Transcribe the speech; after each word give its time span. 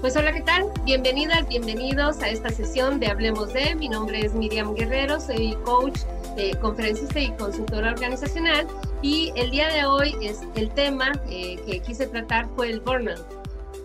Pues 0.00 0.16
hola, 0.16 0.32
¿qué 0.32 0.40
tal? 0.40 0.72
Bienvenidas, 0.86 1.46
bienvenidos 1.46 2.22
a 2.22 2.30
esta 2.30 2.48
sesión 2.48 2.98
de 3.00 3.08
Hablemos 3.08 3.52
de. 3.52 3.74
Mi 3.74 3.86
nombre 3.86 4.24
es 4.24 4.32
Miriam 4.32 4.74
Guerrero, 4.74 5.20
soy 5.20 5.54
coach, 5.66 6.00
eh, 6.38 6.56
conferencista 6.56 7.20
y 7.20 7.30
consultora 7.32 7.90
organizacional. 7.90 8.66
Y 9.02 9.30
el 9.36 9.50
día 9.50 9.68
de 9.68 9.84
hoy 9.84 10.16
es 10.22 10.40
el 10.54 10.70
tema 10.70 11.12
eh, 11.28 11.56
que 11.66 11.80
quise 11.80 12.06
tratar 12.06 12.48
fue 12.56 12.70
el 12.70 12.80
burnout. 12.80 13.39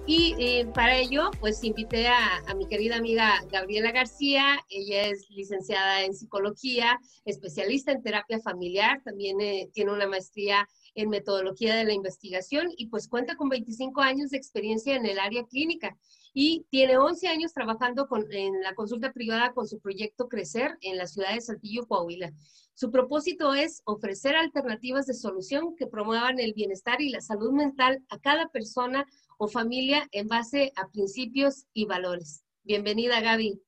Y 0.08 0.36
eh, 0.38 0.68
para 0.74 0.98
ello, 0.98 1.32
pues 1.40 1.64
invité 1.64 2.08
a, 2.08 2.38
a, 2.46 2.54
mi 2.54 2.68
querida 2.68 2.96
amiga 2.96 3.44
Gabriela 3.52 3.92
García. 3.92 4.60
Ella 4.70 5.08
es 5.08 5.28
licenciada 5.32 6.04
en 6.04 6.14
psicología, 6.14 7.00
especialista 7.26 7.92
en 7.92 8.04
terapia 8.04 8.40
familiar, 8.40 9.02
también 9.04 9.38
tiene 9.72 9.92
una 9.92 10.08
maestría 10.08 10.68
en 10.94 11.10
metodología 11.10 11.76
de 11.76 11.86
la 11.86 11.94
investigación 11.94 12.70
y 12.78 12.88
pues 12.88 13.08
cuenta 13.08 13.36
con 13.36 13.50
25 13.50 14.00
años 14.02 14.30
de 14.30 14.38
experiencia 14.38 14.96
en 14.96 15.06
el 15.06 15.20
área 15.20 15.44
clínica 15.44 15.98
y 16.34 16.66
tiene 16.70 16.98
11 16.98 17.28
años 17.30 17.54
trabajando 17.54 18.08
con, 18.08 18.26
en 18.32 18.62
la 18.62 18.76
consulta 18.76 19.14
privada 19.14 19.54
con 19.54 19.68
su 19.68 19.80
proyecto 19.80 20.28
Crecer 20.28 20.78
en 20.82 20.98
la 20.98 21.08
ciudad 21.08 21.34
de 21.34 21.42
Saltillo, 21.42 21.88
Coahuila. 21.88 22.34
Su 22.74 22.92
propósito 22.92 23.54
es 23.54 23.82
ofrecer 23.86 24.36
alternativas 24.36 25.06
de 25.06 25.14
solución 25.14 25.78
que 25.78 25.88
promuevan 25.88 26.40
el 26.40 26.54
bienestar 26.54 27.02
y 27.02 27.10
la 27.10 27.22
salud 27.22 27.54
mental 27.54 28.04
a 28.10 28.20
cada 28.20 28.50
persona 28.50 29.06
o 29.38 29.48
familia 29.48 30.08
en 30.12 30.28
base 30.28 30.72
a 30.76 30.88
principios 30.90 31.66
y 31.74 31.86
valores. 31.86 32.44
Bienvenida, 32.64 33.22
Gaby. 33.22 33.62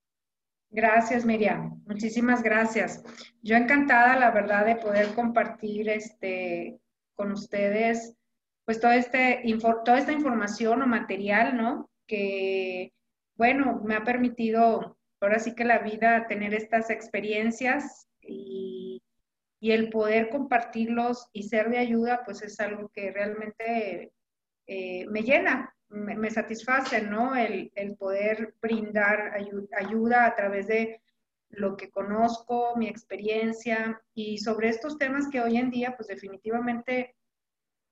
Gracias, 0.70 1.26
Miriam. 1.26 1.81
Muchísimas 1.85 2.43
gracias. 2.43 3.03
Yo 3.41 3.55
encantada, 3.55 4.17
la 4.17 4.31
verdad, 4.31 4.66
de 4.66 4.76
poder 4.76 5.13
compartir 5.13 5.90
este, 5.90 6.80
con 7.16 7.31
ustedes, 7.31 8.16
pues 8.66 8.81
todo 8.81 8.91
este, 8.91 9.43
toda 9.85 9.98
esta 9.98 10.12
información 10.12 10.81
o 10.81 10.88
material, 10.88 11.55
¿no? 11.55 11.90
Que, 12.05 12.91
bueno, 13.35 13.81
me 13.85 13.96
ha 13.96 14.04
permitido, 14.04 14.98
ahora 15.21 15.40
sí 15.40 15.55
que 15.55 15.63
la 15.63 15.79
vida, 15.79 16.27
tener 16.27 16.54
estas 16.54 16.90
experiencias 16.90 18.09
y, 18.21 19.02
y 19.62 19.71
el 19.71 19.90
poder 19.90 20.29
compartirlos 20.29 21.29
y 21.31 21.43
ser 21.43 21.70
de 21.70 21.77
ayuda, 21.77 22.24
pues 22.26 22.41
es 22.41 22.59
algo 22.59 22.90
que 22.90 23.12
realmente 23.12 24.12
eh, 24.68 25.05
me 25.07 25.23
llena, 25.23 25.73
me, 25.90 26.29
satisface, 26.29 27.01
¿no? 27.01 27.35
El, 27.35 27.71
el 27.76 27.96
poder 27.96 28.54
brindar 28.62 29.34
ayuda 29.74 30.26
a 30.26 30.35
través 30.35 30.68
de 30.68 31.01
lo 31.49 31.77
que 31.77 31.90
conozco, 31.90 32.76
mi 32.76 32.87
experiencia 32.87 34.01
y 34.13 34.37
sobre 34.37 34.70
estos 34.70 34.98
temas 34.98 35.29
que 35.29 35.41
hoy 35.41 35.57
en 35.57 35.71
día, 35.71 35.96
pues 35.96 36.07
definitivamente 36.07 37.15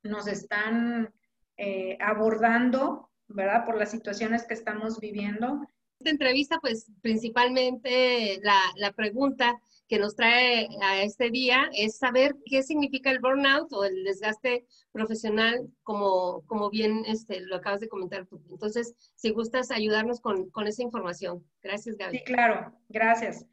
nos 0.02 0.26
están 0.26 1.12
eh, 1.56 1.96
abordando, 2.00 3.10
¿verdad? 3.28 3.64
Por 3.64 3.76
las 3.76 3.90
situaciones 3.90 4.44
que 4.44 4.54
estamos 4.54 5.00
viviendo. 5.00 5.66
Esta 5.98 6.10
entrevista, 6.10 6.58
pues 6.60 6.90
principalmente 7.00 8.38
la, 8.42 8.60
la 8.76 8.92
pregunta 8.92 9.58
que 9.88 9.98
nos 9.98 10.16
trae 10.16 10.68
a 10.82 11.02
este 11.02 11.30
día 11.30 11.68
es 11.72 11.98
saber 11.98 12.34
qué 12.44 12.62
significa 12.62 13.10
el 13.10 13.20
burnout 13.20 13.72
o 13.72 13.84
el 13.84 14.04
desgaste 14.04 14.66
profesional, 14.92 15.68
como, 15.82 16.42
como 16.46 16.70
bien 16.70 17.04
este, 17.06 17.40
lo 17.40 17.56
acabas 17.56 17.80
de 17.80 17.88
comentar 17.88 18.26
tú. 18.26 18.42
Entonces, 18.50 18.94
si 19.14 19.30
gustas 19.30 19.70
ayudarnos 19.70 20.20
con, 20.20 20.50
con 20.50 20.66
esa 20.66 20.82
información. 20.82 21.44
Gracias, 21.62 21.96
Gaby. 21.96 22.18
Sí, 22.18 22.24
claro, 22.24 22.72
gracias. 22.88 23.46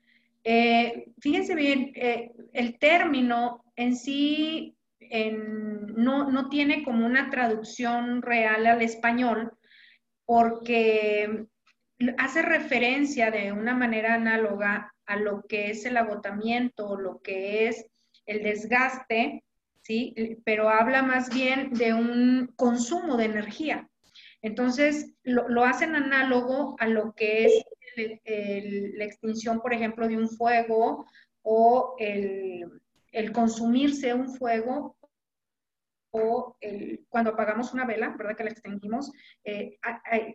Eh, 0.43 1.05
fíjense 1.19 1.55
bien, 1.55 1.91
eh, 1.95 2.31
el 2.53 2.77
término 2.79 3.63
en 3.75 3.95
sí 3.95 4.75
no, 5.11 6.31
no 6.31 6.49
tiene 6.49 6.83
como 6.83 7.05
una 7.05 7.29
traducción 7.29 8.21
real 8.21 8.65
al 8.65 8.81
español 8.81 9.51
porque 10.25 11.45
hace 12.17 12.41
referencia 12.41 13.29
de 13.29 13.51
una 13.51 13.75
manera 13.75 14.15
análoga 14.15 14.92
a 15.05 15.17
lo 15.17 15.43
que 15.43 15.69
es 15.69 15.85
el 15.85 15.97
agotamiento, 15.97 16.97
lo 16.97 17.19
que 17.21 17.67
es 17.67 17.85
el 18.25 18.43
desgaste, 18.43 19.43
¿sí? 19.81 20.15
Pero 20.45 20.69
habla 20.69 21.03
más 21.03 21.33
bien 21.33 21.73
de 21.73 21.93
un 21.93 22.53
consumo 22.55 23.17
de 23.17 23.25
energía. 23.25 23.89
Entonces, 24.41 25.13
lo, 25.23 25.63
hacen 25.63 25.95
análogo 25.95 26.75
a 26.79 26.87
lo 26.87 27.13
que 27.13 27.45
es 27.45 27.63
la 27.95 29.05
extinción, 29.05 29.61
por 29.61 29.73
ejemplo, 29.73 30.07
de 30.07 30.17
un 30.17 30.29
fuego 30.29 31.05
o 31.41 31.95
el, 31.97 32.81
consumirse 33.31 34.13
un 34.13 34.35
fuego 34.35 34.97
o 36.15 36.57
cuando 37.09 37.31
apagamos 37.31 37.73
una 37.73 37.85
vela, 37.85 38.15
¿verdad? 38.15 38.35
Que 38.37 38.43
la 38.43 38.51
extinguimos, 38.51 39.11
eh, 39.43 39.79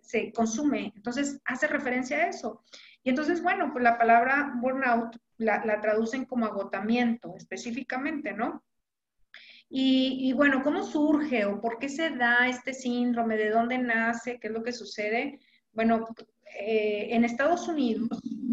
se 0.03 0.33
consume. 0.33 0.93
Entonces, 0.97 1.41
hace 1.45 1.69
referencia 1.69 2.19
a 2.19 2.29
eso. 2.29 2.65
Y 3.05 3.11
entonces, 3.11 3.43
bueno, 3.43 3.71
pues 3.73 3.85
la 3.85 3.97
palabra 3.97 4.55
burnout 4.61 5.17
la, 5.37 5.81
traducen 5.81 6.25
como 6.25 6.47
agotamiento 6.47 7.35
específicamente, 7.37 8.33
¿no? 8.33 8.65
Y, 9.71 10.33
bueno, 10.33 10.63
¿cómo 10.63 10.83
surge 10.83 11.45
o 11.45 11.61
por 11.61 11.79
qué 11.79 11.89
se 11.89 12.11
da 12.11 12.49
este 12.49 12.73
síndrome? 12.73 13.37
¿De 13.37 13.51
dónde 13.51 13.79
nace? 13.79 14.41
¿Qué 14.41 14.49
es 14.49 14.53
lo 14.53 14.63
que 14.63 14.73
sucede? 14.73 15.39
Bueno, 15.73 16.07
eh, 16.59 17.09
en 17.11 17.25
Estados 17.25 17.69
Unidos, 17.69 18.09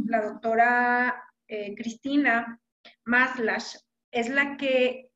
la 0.06 0.22
doctora 0.22 1.24
eh, 1.48 1.74
Cristina 1.74 2.60
Maslash 3.06 3.78
es 4.12 4.30
la 4.30 4.58
que 4.58 5.10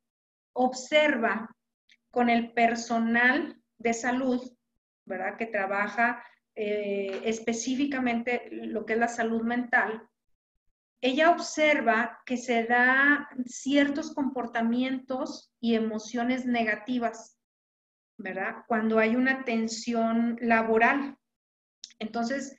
observa 0.53 1.53
con 2.11 2.29
el 2.29 2.53
personal 2.53 3.61
de 3.77 3.93
salud, 3.93 4.41
¿verdad? 5.05 5.37
Que 5.37 5.45
trabaja 5.45 6.23
eh, 6.55 7.21
específicamente 7.23 8.49
lo 8.51 8.85
que 8.85 8.93
es 8.93 8.99
la 8.99 9.07
salud 9.07 9.43
mental, 9.43 10.09
ella 11.01 11.31
observa 11.31 12.19
que 12.25 12.35
se 12.35 12.65
da 12.65 13.29
ciertos 13.45 14.13
comportamientos 14.13 15.53
y 15.61 15.75
emociones 15.75 16.45
negativas, 16.45 17.37
¿verdad? 18.17 18.63
Cuando 18.67 18.99
hay 18.99 19.15
una 19.15 19.45
tensión 19.45 20.37
laboral. 20.41 21.17
Entonces, 21.99 22.57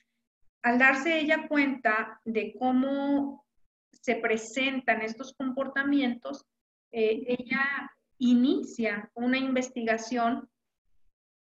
al 0.63 0.79
darse 0.79 1.19
ella 1.19 1.49
cuenta 1.49 2.21
de 2.25 2.55
cómo 2.59 3.45
se 3.93 4.17
presentan 4.17 5.03
estos 5.03 5.35
comportamientos, 5.35 6.47
eh, 6.93 7.37
ella 7.39 7.91
inicia 8.21 9.11
una 9.15 9.39
investigación 9.39 10.49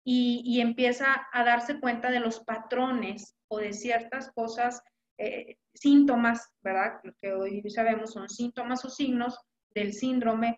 y, 0.05 0.41
y, 0.45 0.61
empieza 0.61 1.27
a 1.31 1.43
darse 1.43 1.79
cuenta 1.79 2.09
de 2.09 2.21
los 2.21 2.39
patrones 2.39 3.35
o 3.49 3.59
de 3.59 3.73
ciertas 3.73 4.31
cosas 4.31 4.81
eh, 5.19 5.57
síntomas, 5.73 6.49
¿verdad? 6.61 7.01
Lo 7.03 7.13
que 7.21 7.33
hoy 7.33 7.61
sabemos 7.69 8.13
son 8.13 8.29
síntomas 8.29 8.85
o 8.85 8.89
signos 8.89 9.37
del 9.75 9.91
síndrome 9.91 10.57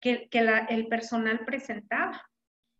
que, 0.00 0.28
el 0.70 0.88
personal 0.88 1.44
presentaba. 1.44 2.26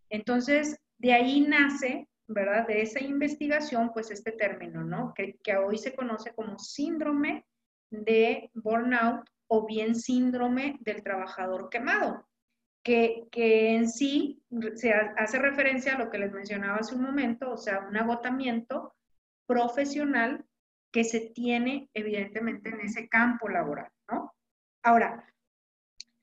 Entonces, 0.08 0.80
de 0.98 1.12
ahí 1.12 1.42
nace, 1.42 2.08
¿verdad? 2.26 2.66
De 2.66 2.80
esa 2.80 3.00
investigación, 3.00 3.90
pues 3.92 4.10
este 4.10 4.32
término, 4.32 4.82
¿no? 4.82 5.12
Que, 5.14 5.38
hoy 5.56 5.76
se 5.76 5.94
conoce 5.94 6.32
como 6.34 6.58
síndrome 6.58 7.44
de 7.90 8.50
burnout 8.54 9.28
o 9.46 9.66
bien 9.66 9.94
síndrome 9.94 10.78
del 10.80 11.02
trabajador 11.02 11.68
quemado, 11.68 12.26
que, 12.82 13.28
en 13.32 13.88
sí 13.88 14.42
se 14.74 14.92
hace 14.92 15.38
referencia 15.38 15.94
a 15.94 15.98
lo 15.98 16.10
que 16.10 16.18
les 16.18 16.32
mencionaba 16.32 16.78
hace 16.78 16.94
un 16.94 17.02
momento, 17.02 17.52
o 17.52 17.56
sea, 17.56 17.86
un 17.88 17.96
agotamiento 17.96 18.94
profesional 19.46 20.44
que 20.92 21.04
se 21.04 21.20
tiene 21.20 21.88
evidentemente 21.94 22.70
en 22.70 22.80
ese 22.80 23.08
campo 23.08 23.48
laboral, 23.48 23.90
¿no? 24.10 24.34
Ahora, 24.82 25.24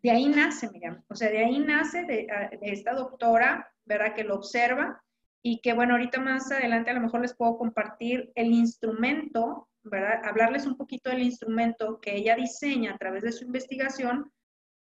de 0.02 0.12
ahí 0.12 0.28
nace, 0.28 0.70
Miriam, 0.70 1.04
o 1.08 1.16
sea, 1.16 1.30
de 1.30 1.44
ahí 1.44 1.60
nace 1.60 2.28
esta 2.62 2.94
doctora, 2.94 3.72
¿verdad? 3.86 4.14
Que 4.14 4.24
lo 4.24 4.36
observa 4.36 5.02
y 5.42 5.62
que, 5.62 5.74
bueno, 5.74 5.94
ahorita 5.94 6.20
más 6.20 6.52
adelante 6.52 6.92
a 6.92 6.94
lo 6.94 7.02
mejor 7.02 7.22
les 7.22 7.36
puedo 7.36 7.58
compartir 7.58 8.32
el 8.36 8.52
instrumento, 8.52 9.70
¿verdad? 9.84 10.22
Hablarles 10.26 10.66
un 10.66 10.76
poquito 10.76 11.10
del 11.10 11.22
instrumento 11.22 12.00
que 12.02 12.16
ella 12.16 12.36
diseña 12.36 12.94
a 12.94 12.98
través 12.98 13.24
de 13.24 13.32
su 13.32 13.46
investigación 13.46 14.32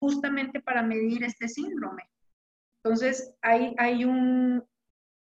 justamente 0.05 0.61
para 0.61 0.83
medir 0.83 1.25
este 1.25 1.49
síndrome. 1.49 2.03
Entonces, 2.83 3.35
hay, 3.41 3.75
hay 3.79 4.05
un, 4.05 4.63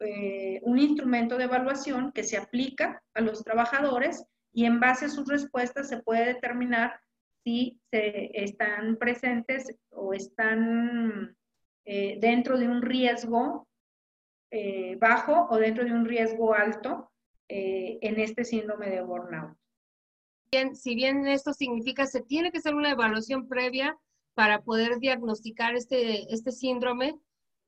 eh, 0.01 0.61
un 0.63 0.79
instrumento 0.79 1.37
de 1.37 1.45
evaluación 1.45 2.11
que 2.13 2.25
se 2.25 2.39
aplica 2.39 3.03
a 3.13 3.21
los 3.21 3.45
trabajadores 3.45 4.25
y 4.51 4.65
en 4.65 4.81
base 4.81 5.05
a 5.05 5.11
sus 5.11 5.29
respuestas 5.29 5.91
se 5.91 6.03
puede 6.03 6.25
determinar 6.25 6.99
si 7.45 7.79
se 7.91 8.31
están 8.33 8.97
presentes 8.97 9.75
o 9.91 10.15
están 10.15 11.37
eh, 11.85 12.17
dentro 12.19 12.57
de 12.57 12.69
un 12.69 12.81
riesgo 12.81 13.69
eh, 14.51 14.97
bajo 14.99 15.49
o 15.51 15.59
dentro 15.59 15.85
de 15.85 15.93
un 15.93 16.07
riesgo 16.07 16.55
alto 16.55 17.11
en 17.55 18.19
este 18.19 18.45
síndrome 18.45 18.89
de 18.89 19.03
burnout. 19.03 19.55
Bien, 20.51 20.75
si 20.75 20.95
bien 20.95 21.27
esto 21.27 21.53
significa 21.53 22.07
se 22.07 22.23
tiene 22.23 22.51
que 22.51 22.57
hacer 22.57 22.75
una 22.75 22.93
evaluación 22.93 23.47
previa 23.47 23.95
para 24.34 24.62
poder 24.62 24.99
diagnosticar 24.99 25.75
este, 25.75 26.32
este 26.32 26.52
síndrome 26.52 27.14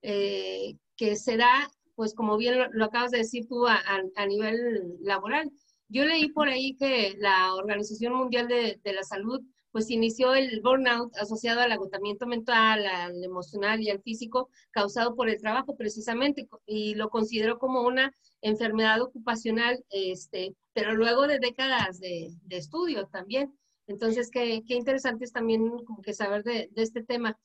que 0.03 1.17
se 1.17 1.37
da 1.37 1.71
pues 1.95 2.15
como 2.15 2.37
bien 2.37 2.57
lo, 2.73 2.85
acabas 2.85 3.11
de 3.11 3.19
decir 3.19 3.47
tú, 3.49 3.67
a, 3.67 4.27
nivel 4.27 4.97
laboral. 5.01 5.51
Yo 5.89 6.05
leí 6.05 6.29
por 6.31 6.49
ahí 6.49 6.77
que 6.77 7.15
la 7.19 7.55
Organización 7.55 8.15
Mundial 8.15 8.49
de, 8.49 8.81
de, 8.83 8.93
la 8.93 9.03
Salud 9.03 9.41
pues 9.71 9.91
inició 9.91 10.35
el 10.35 10.61
burnout 10.61 11.17
asociado 11.17 11.61
al 11.61 11.73
agotamiento 11.73 12.27
mental, 12.27 12.87
al 12.87 13.23
emocional 13.25 13.81
y 13.81 13.91
al 13.91 14.01
físico 14.03 14.49
causado 14.71 15.17
por 15.17 15.29
el 15.29 15.41
trabajo 15.41 15.77
precisamente 15.77 16.49
y 16.65 16.95
lo 16.95 17.11
consideró 17.11 17.59
como 17.59 17.83
una 17.83 18.13
enfermedad 18.41 19.03
ocupacional, 19.03 19.85
este, 19.91 20.55
pero 20.75 20.95
luego 20.95 21.27
de 21.27 21.41
décadas 21.41 21.99
de, 21.99 22.31
de 22.45 22.57
estudio 22.57 23.09
también. 23.09 23.53
Entonces, 23.87 24.31
qué, 24.31 24.63
qué, 24.67 24.75
interesante 24.75 25.25
es 25.25 25.33
también 25.33 25.69
como 25.85 26.01
que 26.03 26.15
saber 26.15 26.43
de, 26.43 26.69
de 26.73 26.83
este 26.83 27.03
tema. 27.03 27.39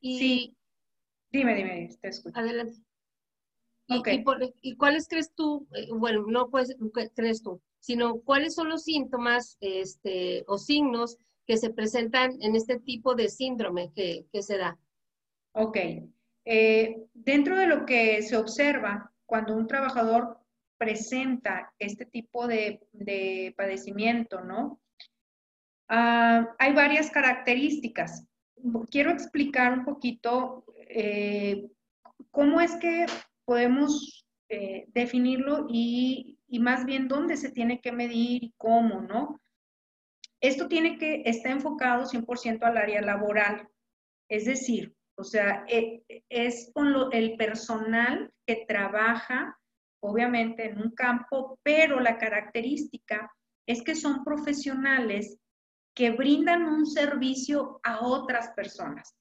Y, 0.00 0.18
sí. 0.18 0.56
Dime, 1.30 1.54
dime, 1.54 1.88
te 2.00 2.08
escucho. 2.08 2.38
Adelante. 2.38 2.82
Y, 4.60 4.76
cuáles 4.76 5.08
crees 5.08 5.32
tú, 5.34 5.66
eh, 5.74 5.88
bueno, 5.92 6.24
no 6.26 6.48
puedes, 6.50 6.76
crees 7.14 7.42
tú, 7.42 7.60
sino 7.78 8.20
cuáles 8.20 8.54
son 8.54 8.68
los 8.68 8.84
síntomas 8.84 9.56
este, 9.60 10.44
o 10.46 10.58
signos 10.58 11.18
que 11.46 11.56
se 11.56 11.70
presentan 11.70 12.40
en 12.40 12.56
este 12.56 12.78
tipo 12.78 13.14
de 13.14 13.28
síndrome 13.28 13.92
que, 13.94 14.26
que 14.32 14.42
se 14.42 14.58
da? 14.58 14.78
Ok. 15.52 15.76
Eh, 16.44 16.96
dentro 17.12 17.56
de 17.56 17.66
lo 17.66 17.84
que 17.84 18.22
se 18.22 18.36
observa 18.36 19.12
cuando 19.26 19.54
un 19.56 19.66
trabajador 19.66 20.38
presenta 20.78 21.72
este 21.78 22.06
tipo 22.06 22.46
de, 22.46 22.80
de 22.92 23.54
padecimiento, 23.56 24.40
¿no? 24.40 24.80
Ah, 25.88 26.54
hay 26.58 26.72
varias 26.72 27.10
características. 27.10 28.26
Quiero 28.90 29.10
explicar 29.10 29.72
un 29.72 29.84
poquito 29.84 30.64
eh, 30.88 31.68
cómo 32.30 32.60
es 32.60 32.76
que 32.76 33.06
podemos 33.44 34.26
eh, 34.48 34.84
definirlo 34.88 35.66
y, 35.68 36.38
más 36.60 36.84
bien 36.84 37.08
dónde 37.08 37.38
se 37.38 37.50
tiene 37.50 37.80
que 37.80 37.92
medir 37.92 38.44
y 38.44 38.54
cómo, 38.58 39.00
¿no? 39.00 39.40
Esto 40.40 40.68
tiene 40.68 40.98
que, 40.98 41.22
está 41.24 41.50
enfocado 41.50 42.04
100% 42.04 42.62
al 42.62 42.76
área 42.76 43.00
laboral, 43.00 43.68
es 44.28 44.44
decir, 44.44 44.94
o 45.16 45.24
sea, 45.24 45.64
e, 45.68 46.02
es 46.28 46.70
con 46.74 46.94
el 47.12 47.36
personal 47.36 48.30
que 48.46 48.64
trabaja, 48.68 49.58
obviamente, 50.00 50.66
en 50.66 50.78
un 50.78 50.90
campo, 50.90 51.58
pero 51.62 52.00
la 52.00 52.18
característica 52.18 53.32
es 53.66 53.82
que 53.82 53.94
son 53.94 54.22
profesionales 54.24 55.38
que 55.94 56.10
brindan 56.10 56.62
un 56.62 56.86
servicio 56.86 57.80
a 57.82 58.00
otras 58.00 58.50
personas. 58.50 59.14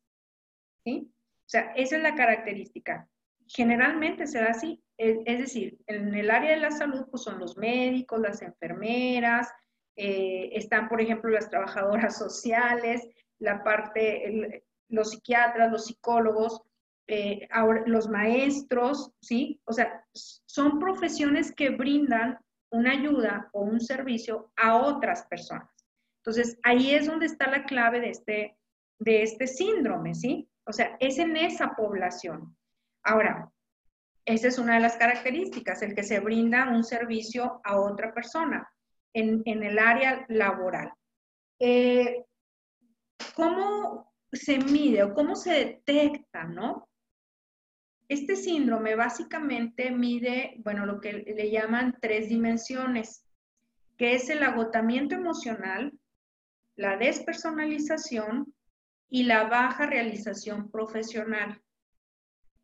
¿sí? 0.83 1.11
O 1.11 1.49
sea, 1.49 1.73
esa 1.75 1.97
es 1.97 2.03
la 2.03 2.15
característica 2.15 3.09
generalmente 3.53 4.27
se 4.27 4.39
da 4.39 4.51
así. 4.51 4.83
Es, 4.97 5.39
decir, 5.39 5.79
en 5.87 6.13
el 6.13 6.29
área 6.29 6.51
de 6.51 6.57
la 6.57 6.69
salud, 6.69 7.05
pues 7.09 7.23
son 7.23 7.39
los 7.39 7.57
médicos, 7.57 8.19
las 8.19 8.43
enfermeras, 8.43 9.51
eh, 9.95 10.49
están, 10.53 10.87
por 10.87 11.01
ejemplo, 11.01 11.31
las 11.31 11.49
trabajadoras 11.49 12.17
sociales, 12.17 13.07
la 13.39 13.63
parte, 13.63 14.63
los 14.89 15.09
psiquiatras, 15.09 15.71
los 15.71 15.85
psicólogos, 15.85 16.61
eh, 17.07 17.47
los 17.87 18.09
maestros, 18.09 19.11
¿sí? 19.21 19.59
O 19.65 19.73
sea, 19.73 20.05
son 20.13 20.77
profesiones 20.79 21.51
que 21.51 21.71
brindan 21.71 22.37
una 22.71 22.91
ayuda 22.91 23.49
o 23.53 23.63
un 23.63 23.81
servicio 23.81 24.51
a 24.55 24.77
otras 24.77 25.25
personas. 25.25 25.67
Entonces, 26.21 26.59
ahí 26.63 26.93
es 26.93 27.07
donde 27.07 27.25
está 27.25 27.49
la 27.49 27.65
clave 27.65 27.99
de 27.99 28.09
este, 28.09 28.57
de 28.99 29.23
este 29.23 29.47
síndrome, 29.47 30.13
¿sí? 30.13 30.47
O 30.65 30.71
sea, 30.71 30.95
es 30.99 31.17
en 31.17 31.35
esa 31.35 31.73
población. 31.75 32.55
Ahora, 33.03 33.51
esa 34.25 34.47
es 34.47 34.59
una 34.59 34.75
de 34.75 34.81
las 34.81 34.97
características, 34.97 35.81
el 35.81 35.95
que 35.95 36.03
se 36.03 36.19
brinda 36.19 36.69
un 36.69 36.83
servicio 36.83 37.59
a 37.63 37.79
otra 37.79 38.13
persona 38.13 38.71
en, 39.13 39.41
el 39.45 39.79
área 39.79 40.25
laboral. 40.29 40.93
Eh, 41.59 42.23
¿Cómo 43.35 44.13
se 44.31 44.59
mide 44.59 45.03
o 45.03 45.13
cómo 45.15 45.35
se 45.35 45.51
detecta, 45.53 46.43
no? 46.43 46.87
Este 48.07 48.35
síndrome 48.35 48.95
básicamente 48.95 49.89
mide, 49.89 50.55
bueno, 50.59 50.85
lo 50.85 50.99
que 50.99 51.13
le 51.13 51.49
llaman 51.49 51.97
tres 51.99 52.29
dimensiones, 52.29 53.25
que 53.97 54.13
es 54.15 54.29
el 54.29 54.43
agotamiento 54.43 55.15
emocional, 55.15 55.93
la 56.81 56.97
despersonalización 56.97 58.55
y 59.07 59.23
la 59.23 59.43
baja 59.43 59.85
realización 59.85 60.71
profesional. 60.71 61.61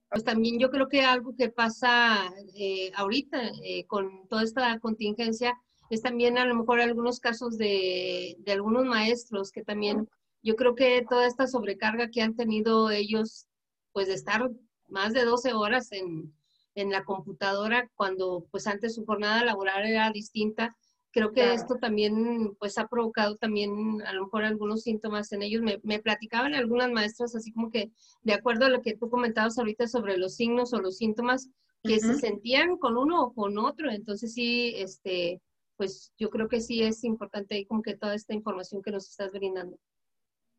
Pues 0.09 0.23
también 0.23 0.57
yo 0.57 0.71
creo 0.71 0.87
que 0.87 1.01
algo 1.01 1.35
que 1.37 1.49
pasa 1.49 2.33
eh, 2.55 2.91
ahorita 2.95 3.51
eh, 3.63 3.85
con 3.85 4.27
toda 4.27 4.41
esta 4.41 4.79
contingencia 4.79 5.53
es 5.91 6.01
también 6.01 6.39
a 6.39 6.45
lo 6.45 6.55
mejor 6.55 6.81
algunos 6.81 7.19
casos 7.19 7.59
de, 7.59 8.37
de, 8.39 8.51
algunos 8.53 8.85
maestros 8.85 9.51
que 9.51 9.63
también 9.63 10.09
yo 10.41 10.55
creo 10.55 10.73
que 10.73 11.05
toda 11.07 11.27
esta 11.27 11.45
sobrecarga 11.45 12.09
que 12.09 12.23
han 12.23 12.35
tenido 12.35 12.89
ellos, 12.89 13.47
pues 13.91 14.07
de 14.07 14.15
estar 14.15 14.49
más 14.87 15.13
de 15.13 15.25
12 15.25 15.53
horas 15.53 15.91
en, 15.91 16.33
en 16.73 16.89
la 16.89 17.03
computadora 17.03 17.87
cuando 17.93 18.47
pues 18.49 18.65
antes 18.65 18.95
su 18.95 19.05
jornada 19.05 19.45
laboral 19.45 19.85
era 19.85 20.09
distinta, 20.11 20.75
creo 21.17 21.31
que 21.31 21.51
esto 21.51 21.77
también 21.77 22.55
pues 22.59 22.77
ha 22.77 22.87
provocado 22.87 23.35
también 23.37 24.03
a 24.05 24.13
lo 24.13 24.25
mejor 24.25 24.43
algunos 24.43 24.83
síntomas 24.83 25.31
en 25.31 25.41
ellos. 25.41 25.63
Me, 25.63 25.79
me, 25.81 25.99
platicaban 25.99 26.53
algunas 26.53 26.91
maestras 26.91 27.35
así 27.35 27.51
como 27.51 27.71
que 27.71 27.91
de 28.21 28.33
acuerdo 28.33 28.65
a 28.65 28.69
lo 28.69 28.83
que 28.83 28.95
tú 28.95 29.09
comentabas 29.09 29.57
ahorita 29.57 29.87
sobre 29.87 30.17
los 30.17 30.35
signos 30.35 30.73
o 30.73 30.79
los 30.79 30.97
síntomas 30.97 31.49
que 31.83 31.99
se 31.99 32.15
sentían 32.15 32.77
con 32.77 32.97
uno 32.97 33.23
o 33.23 33.33
con 33.33 33.57
otro. 33.57 33.89
Entonces 33.89 34.35
sí, 34.35 34.75
este, 34.77 35.41
pues 35.75 36.13
yo 36.19 36.29
creo 36.29 36.47
que 36.47 36.61
sí 36.61 36.83
es 36.83 37.03
importante 37.03 37.55
ahí 37.55 37.65
como 37.65 37.81
que 37.81 37.97
toda 37.97 38.13
esta 38.13 38.35
información 38.35 38.83
que 38.83 38.91
nos 38.91 39.09
estás 39.09 39.31
brindando. 39.31 39.79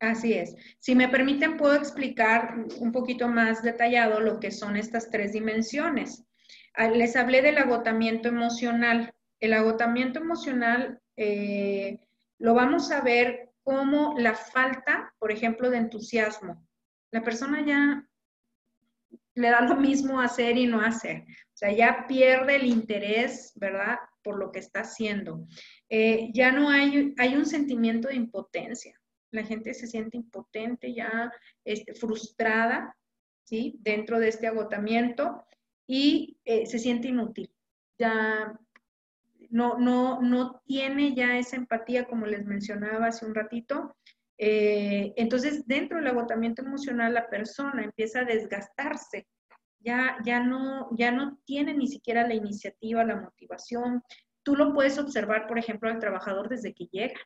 Así 0.00 0.32
es. 0.32 0.56
Si 0.81 0.96
me 0.96 1.08
permiten, 1.08 1.56
puedo 1.56 1.75
explicar 1.75 2.66
un 2.81 2.90
poquito 2.90 3.28
más 3.28 3.62
detallado 3.62 4.19
lo 4.19 4.40
que 4.40 4.50
son 4.50 4.76
estas 4.76 5.08
tres 5.11 5.32
dimensiones. 5.32 6.25
Ah, 6.75 6.88
les 6.90 7.14
hablé 7.14 7.43
del 7.43 7.58
agotamiento 7.58 8.28
emocional 8.28 9.12
el 9.40 9.52
agotamiento 9.52 10.20
emocional 10.20 11.00
eh, 11.17 12.00
lo 12.38 12.55
vamos 12.55 12.90
a 12.90 13.00
ver 13.00 13.50
como 13.62 14.14
la 14.19 14.35
falta, 14.35 15.14
por 15.19 15.31
ejemplo, 15.31 15.70
de 15.70 15.79
entusiasmo. 15.79 16.67
La 17.11 17.23
persona 17.23 17.64
ya 17.64 18.08
le 19.35 19.50
da 19.50 19.61
lo 19.61 19.76
mismo 19.76 20.20
hacer 20.20 20.57
y 20.57 20.66
no 20.66 20.80
hacer. 20.80 21.23
O 21.23 21.57
sea, 21.57 21.73
ya 21.73 22.07
pierde 22.09 22.57
el 22.57 22.66
interés, 22.66 23.52
¿verdad? 23.57 23.99
Por 24.23 24.38
lo 24.38 24.50
que 24.50 24.59
está 24.59 24.80
haciendo. 24.80 25.47
Eh, 25.88 26.30
ya 26.33 26.50
no 26.50 26.71
hay, 26.71 27.14
hay 27.18 27.37
un 27.37 27.47
sentimiento 27.47 28.09
de 28.09 28.16
impotencia. 28.16 28.99
La 29.30 29.45
gente 29.45 29.75
se 29.75 29.87
siente 29.87 30.16
impotente, 30.16 30.95
ya 30.95 31.30
este, 31.64 31.95
frustrada, 31.95 32.97
¿sí? 33.45 33.76
Dentro 33.80 34.18
de 34.18 34.28
este 34.28 34.47
agotamiento 34.47 35.45
y 35.87 36.38
eh, 36.45 36.66
se 36.66 36.78
siente 36.78 37.09
inútil. 37.09 37.52
Ya 37.99 38.59
no, 39.49 39.78
no, 39.78 40.21
no 40.21 40.61
tiene 40.64 41.14
ya 41.14 41.38
esa 41.38 41.57
empatía 41.57 42.07
como 42.07 42.26
les 42.26 42.45
mencionaba 42.45 43.07
hace 43.07 43.26
un 43.26 43.35
ratito. 43.35 43.97
Eh, 44.37 45.12
entonces, 45.17 45.67
dentro 45.67 45.99
del 45.99 46.07
agotamiento 46.07 46.62
emocional, 46.62 47.14
la 47.14 47.28
persona 47.28 47.83
empieza 47.83 48.21
a 48.21 48.25
desgastarse, 48.25 49.26
ya, 49.81 50.19
ya, 50.25 50.40
no, 50.40 50.88
ya 50.97 51.11
no 51.11 51.38
tiene 51.45 51.75
ni 51.75 51.88
siquiera 51.88 52.26
la 52.26 52.35
iniciativa, 52.35 53.05
la 53.05 53.17
motivación. 53.21 54.02
Tú 54.43 54.55
lo 54.55 54.73
puedes 54.73 54.99
observar, 54.99 55.47
por 55.47 55.59
ejemplo, 55.59 55.90
al 55.90 55.99
trabajador 55.99 56.49
desde 56.49 56.75
que 56.75 56.87
llega, 56.87 57.21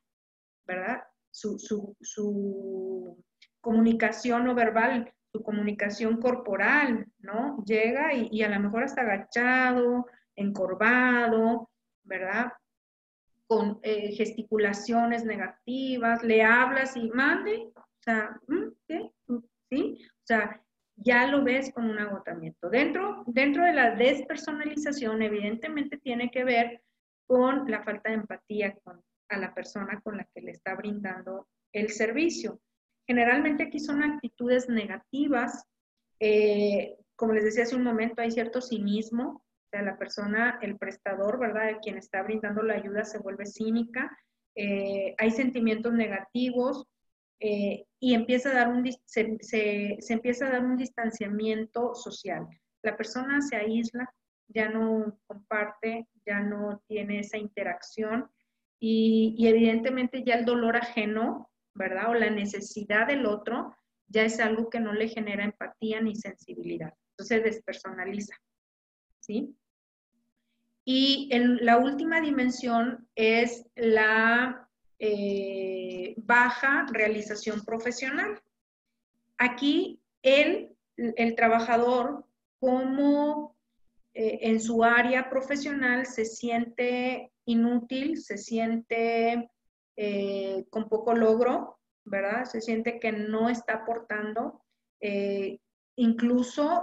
¿verdad? 0.66 1.02
Su, 1.30 1.58
su 1.58 3.24
comunicación 3.60 4.44
no 4.44 4.54
verbal, 4.54 5.12
su 5.32 5.42
comunicación 5.42 6.20
corporal, 6.20 7.06
¿no? 7.18 7.62
Llega 7.64 8.12
y, 8.14 8.28
y 8.30 8.42
a 8.42 8.50
lo 8.50 8.60
mejor 8.60 8.84
hasta 8.84 9.02
agachado, 9.02 10.06
encorvado, 10.36 11.70
¿verdad? 12.04 12.52
Con 13.46 13.78
eh, 13.82 14.12
gesticulaciones 14.12 15.24
negativas, 15.24 16.22
le 16.22 16.42
hablas 16.42 16.96
y 16.96 17.10
mande, 17.10 17.70
o 17.74 17.84
sea, 18.00 18.38
¿qué? 18.86 19.10
¿Sí? 19.70 19.98
O 20.04 20.26
sea, 20.26 20.62
ya 20.96 21.26
lo 21.26 21.42
ves 21.42 21.72
con 21.72 21.88
un 21.88 21.98
agotamiento. 21.98 22.70
Dentro, 22.70 23.24
dentro 23.26 23.64
de 23.64 23.72
la 23.72 23.94
despersonalización, 23.94 25.22
evidentemente 25.22 25.98
tiene 25.98 26.30
que 26.30 26.44
ver 26.44 26.82
con 27.26 27.70
la 27.70 27.82
falta 27.82 28.10
de 28.10 28.16
empatía 28.16 28.76
con, 28.84 29.02
a 29.28 29.38
la 29.38 29.54
persona 29.54 30.00
con 30.00 30.16
la 30.16 30.28
que 30.34 30.42
le 30.42 30.52
está 30.52 30.74
brindando 30.74 31.48
el 31.72 31.90
servicio. 31.90 32.60
Generalmente 33.06 33.64
aquí 33.64 33.80
son 33.80 34.02
actitudes 34.02 34.68
negativas. 34.68 35.64
Eh, 36.20 36.96
como 37.16 37.32
les 37.32 37.44
decía 37.44 37.64
hace 37.64 37.76
un 37.76 37.84
momento, 37.84 38.22
hay 38.22 38.30
cierto 38.30 38.60
cinismo 38.60 39.42
sea, 39.72 39.82
la 39.82 39.96
persona, 39.96 40.58
el 40.62 40.76
prestador, 40.76 41.38
¿verdad? 41.38 41.78
quien 41.82 41.96
está 41.96 42.22
brindando 42.22 42.62
la 42.62 42.74
ayuda 42.74 43.04
se 43.04 43.18
vuelve 43.18 43.46
cínica, 43.46 44.16
eh, 44.54 45.14
hay 45.18 45.30
sentimientos 45.30 45.92
negativos 45.94 46.86
eh, 47.40 47.86
y 47.98 48.14
empieza 48.14 48.50
a 48.50 48.54
dar 48.54 48.68
un, 48.68 48.88
se, 49.04 49.38
se, 49.40 49.98
empieza 50.12 50.46
a 50.46 50.50
dar 50.50 50.64
un 50.64 50.76
distanciamiento 50.76 51.94
social. 51.94 52.46
la 52.82 52.96
persona 52.96 53.40
se 53.40 53.56
aísla, 53.56 54.12
ya 54.48 54.68
no 54.68 55.18
comparte, 55.26 56.08
ya 56.26 56.40
no 56.40 56.82
tiene 56.86 57.20
esa 57.20 57.38
interacción 57.38 58.30
y, 58.78 59.34
y 59.38 59.48
evidentemente 59.48 60.22
ya 60.24 60.34
el 60.34 60.44
dolor 60.44 60.76
ajeno, 60.76 61.48
¿verdad? 61.74 62.10
O 62.10 62.14
la 62.14 62.28
necesidad 62.28 63.06
del 63.06 63.24
otro 63.24 63.74
ya 64.08 64.24
es 64.24 64.38
algo 64.40 64.68
que 64.68 64.80
no 64.80 64.92
le 64.92 65.08
genera 65.08 65.44
empatía 65.44 66.00
ni 66.00 66.14
sensibilidad. 66.14 66.92
Entonces 67.12 67.44
despersonaliza, 67.44 68.36
¿sí? 69.20 69.56
Y 70.84 71.30
la 71.60 71.78
última 71.78 72.20
dimensión 72.20 73.08
es 73.14 73.66
la 73.76 74.68
eh, 74.98 76.14
baja 76.16 76.86
realización 76.92 77.64
profesional. 77.64 78.40
Aquí 79.38 80.00
el, 80.22 80.76
el 80.96 81.34
trabajador, 81.36 82.24
como 82.58 83.56
eh, 84.14 84.38
en 84.42 84.60
su 84.60 84.82
área 84.82 85.30
profesional, 85.30 86.06
se 86.06 86.24
siente 86.24 87.32
inútil, 87.44 88.20
se 88.20 88.38
siente 88.38 89.50
eh, 89.96 90.64
con 90.70 90.88
poco 90.88 91.14
logro, 91.14 91.78
¿verdad? 92.04 92.44
Se 92.44 92.60
siente 92.60 92.98
que 92.98 93.12
no 93.12 93.48
está 93.48 93.74
aportando. 93.74 94.62
incluso 95.96 96.82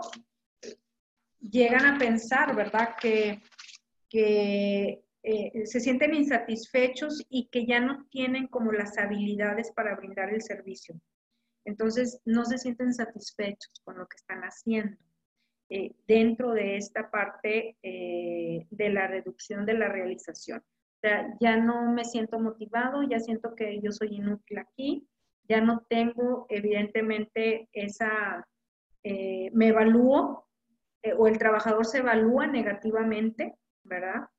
llegan 1.40 1.86
a 1.86 1.98
pensar, 1.98 2.56
¿verdad? 2.56 2.96
Que 3.02 3.42
que 4.10 5.04
eh, 5.22 5.66
se 5.66 5.80
sienten 5.80 6.16
insatisfechos 6.16 7.26
y 7.30 7.50
que 7.50 7.66
ya 7.66 7.80
no 7.80 8.08
tienen 8.10 8.48
como 8.48 8.72
las 8.72 8.98
habilidades 8.98 9.72
para 9.74 9.96
brindar 9.96 10.34
el 10.34 10.42
servicio. 10.42 11.00
Entonces, 11.66 12.22
no 12.26 12.46
se 12.46 12.58
sienten 12.58 12.94
satisfechos 12.94 13.72
con 13.84 13.98
lo 13.98 14.08
que 14.08 14.16
están 14.16 14.42
haciendo. 14.42 14.98
Eh, 15.72 15.94
dentro 16.08 16.54
de 16.54 16.78
esta 16.78 17.12
parte 17.12 17.78
eh, 17.84 18.66
de 18.72 18.90
la 18.90 19.08
reducción 19.08 19.68
de 19.68 19.74
la 19.76 19.88
realización. 19.88 20.60
O 20.60 21.00
sea, 21.02 21.38
ya 21.40 21.58
no 21.58 21.92
me 21.94 22.06
siento 22.06 22.40
motivado, 22.40 23.04
ya 23.04 23.20
siento 23.20 23.54
que 23.56 23.80
yo 23.80 23.92
soy 23.92 24.16
inútil 24.16 24.58
aquí, 24.58 25.08
ya 25.48 25.62
no 25.62 25.86
tengo 25.88 26.48
evidentemente 26.50 27.70
esa, 27.72 28.46
me 29.04 29.68
evalúo 29.68 30.48
o 31.18 31.28
el 31.28 31.38
trabajador 31.38 31.86
se 31.86 32.00
evalúa 32.00 32.48
negativamente 32.48 33.56
¿verdad? 33.90 34.30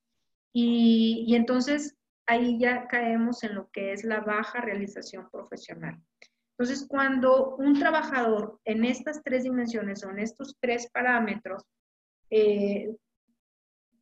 Y, 0.52 1.34
entonces 1.34 1.96
ahí 2.26 2.58
ya 2.58 2.86
caemos 2.88 3.44
en 3.44 3.54
lo 3.54 3.68
que 3.70 3.92
es 3.92 4.04
la 4.04 4.20
baja 4.20 4.60
realización 4.60 5.28
profesional. 5.30 6.00
Entonces, 6.52 6.86
cuando 6.88 7.56
un 7.56 7.78
trabajador 7.78 8.60
en 8.64 8.84
estas 8.84 9.22
tres 9.22 9.44
dimensiones 9.44 10.04
o 10.04 10.10
en 10.10 10.18
estos 10.18 10.56
tres 10.60 10.90
parámetros 10.90 11.64
eh, 12.30 12.94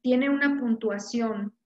tiene 0.02 0.28
una 0.28 0.58
puntuación 0.58 1.56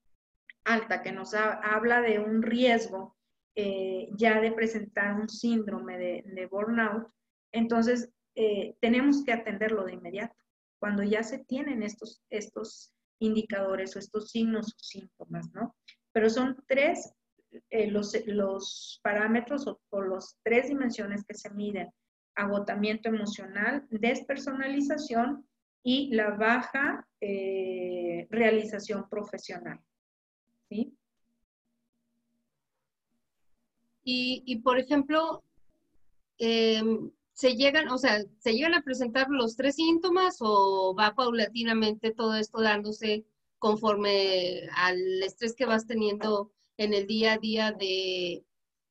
alta 0.63 1.01
que 1.01 1.11
nos 1.11 1.33
habla 1.33 2.01
de 2.01 2.19
un 2.19 2.41
riesgo 2.41 3.15
eh, 3.55 4.09
ya 4.13 4.41
de 4.41 4.51
presentar 4.51 5.13
un 5.13 5.29
síndrome 5.29 5.97
de, 5.97 6.47
burnout, 6.49 7.07
entonces 7.51 8.09
eh, 8.33 8.75
tenemos 8.81 9.23
que 9.23 9.31
atenderlo 9.31 9.85
de 9.85 9.93
inmediato. 9.93 10.35
Cuando 10.79 11.03
ya 11.03 11.21
se 11.21 11.37
tienen 11.37 11.83
estos, 11.83 12.23
estos 12.31 12.91
indicadores 13.25 13.95
o 13.95 13.99
estos 13.99 14.29
signos 14.29 14.73
o 14.73 14.79
síntomas, 14.79 15.51
¿no? 15.53 15.75
Pero 16.11 16.29
son 16.29 16.57
tres 16.67 17.13
eh, 17.69 17.89
los, 17.89 18.15
los, 18.25 18.99
parámetros 19.03 19.67
o, 19.67 19.79
o 19.89 20.01
las 20.01 20.37
tres 20.43 20.69
dimensiones 20.69 21.23
que 21.25 21.35
se 21.35 21.49
miden. 21.51 21.89
Agotamiento 22.35 23.09
emocional, 23.09 23.85
despersonalización 23.89 25.45
y 25.83 26.13
la 26.15 26.31
baja 26.31 27.07
eh, 27.21 28.27
realización 28.29 29.07
profesional. 29.09 29.79
¿Sí? 30.69 30.97
Y, 34.03 34.43
y 34.45 34.55
por 34.61 34.79
ejemplo, 34.79 35.43
eh, 36.39 36.81
se 37.33 37.55
llegan, 37.55 37.89
o 37.89 37.97
sea, 37.97 38.23
se 38.39 38.53
llegan 38.53 38.75
a 38.75 38.83
presentar 38.83 39.27
los 39.29 39.55
tres 39.55 39.75
síntomas 39.75 40.37
o 40.39 40.95
va 40.97 41.15
paulatinamente 41.15 42.11
todo 42.11 42.35
esto 42.35 42.61
dándose 42.61 43.25
conforme 43.57 44.69
al 44.75 45.23
estrés 45.23 45.55
que 45.55 45.65
vas 45.65 45.87
teniendo 45.87 46.51
en 46.77 46.93
el 46.93 47.07
día 47.07 47.33
a 47.33 47.37
día 47.37 47.71
de, 47.71 48.43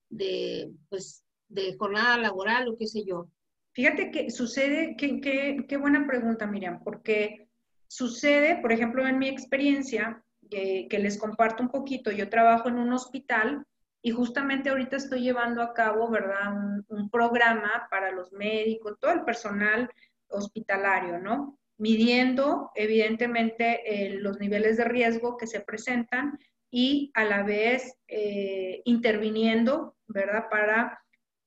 de 0.08 0.72
pues, 0.88 1.24
de 1.48 1.76
jornada 1.76 2.18
laboral 2.18 2.68
o 2.68 2.76
qué 2.76 2.86
sé 2.86 3.04
yo. 3.04 3.28
Fíjate 3.72 4.10
que 4.10 4.30
sucede, 4.30 4.96
qué 4.96 5.76
buena 5.78 6.06
pregunta, 6.06 6.46
Miriam, 6.46 6.82
porque 6.82 7.48
sucede, 7.86 8.56
por 8.60 8.72
ejemplo, 8.72 9.06
en 9.06 9.18
mi 9.18 9.28
experiencia, 9.28 10.22
que, 10.50 10.86
que 10.90 10.98
les 10.98 11.18
comparto 11.18 11.62
un 11.62 11.70
poquito, 11.70 12.10
yo 12.10 12.28
trabajo 12.28 12.68
en 12.68 12.78
un 12.78 12.92
hospital 12.92 13.66
y 14.02 14.10
justamente 14.10 14.68
ahorita 14.68 14.96
estoy 14.96 15.22
llevando 15.22 15.62
a 15.62 15.72
cabo, 15.72 16.10
¿verdad? 16.10 16.52
Un, 16.88 17.08
programa 17.08 17.86
para 17.88 18.10
los 18.10 18.32
médicos, 18.32 18.98
todo 18.98 19.12
el 19.12 19.22
personal 19.22 19.88
hospitalario, 20.28 21.18
¿no? 21.18 21.58
Midiendo, 21.78 22.72
evidentemente, 22.74 23.80
eh, 23.86 24.18
los 24.18 24.40
niveles 24.40 24.76
de 24.76 24.84
riesgo 24.84 25.36
que 25.36 25.46
se 25.46 25.60
presentan 25.60 26.38
y 26.70 27.12
a 27.14 27.24
la 27.24 27.44
vez 27.44 27.96
eh, 28.08 28.82
interviniendo, 28.86 29.94
¿verdad? 30.08 30.48
Para, 30.50 31.00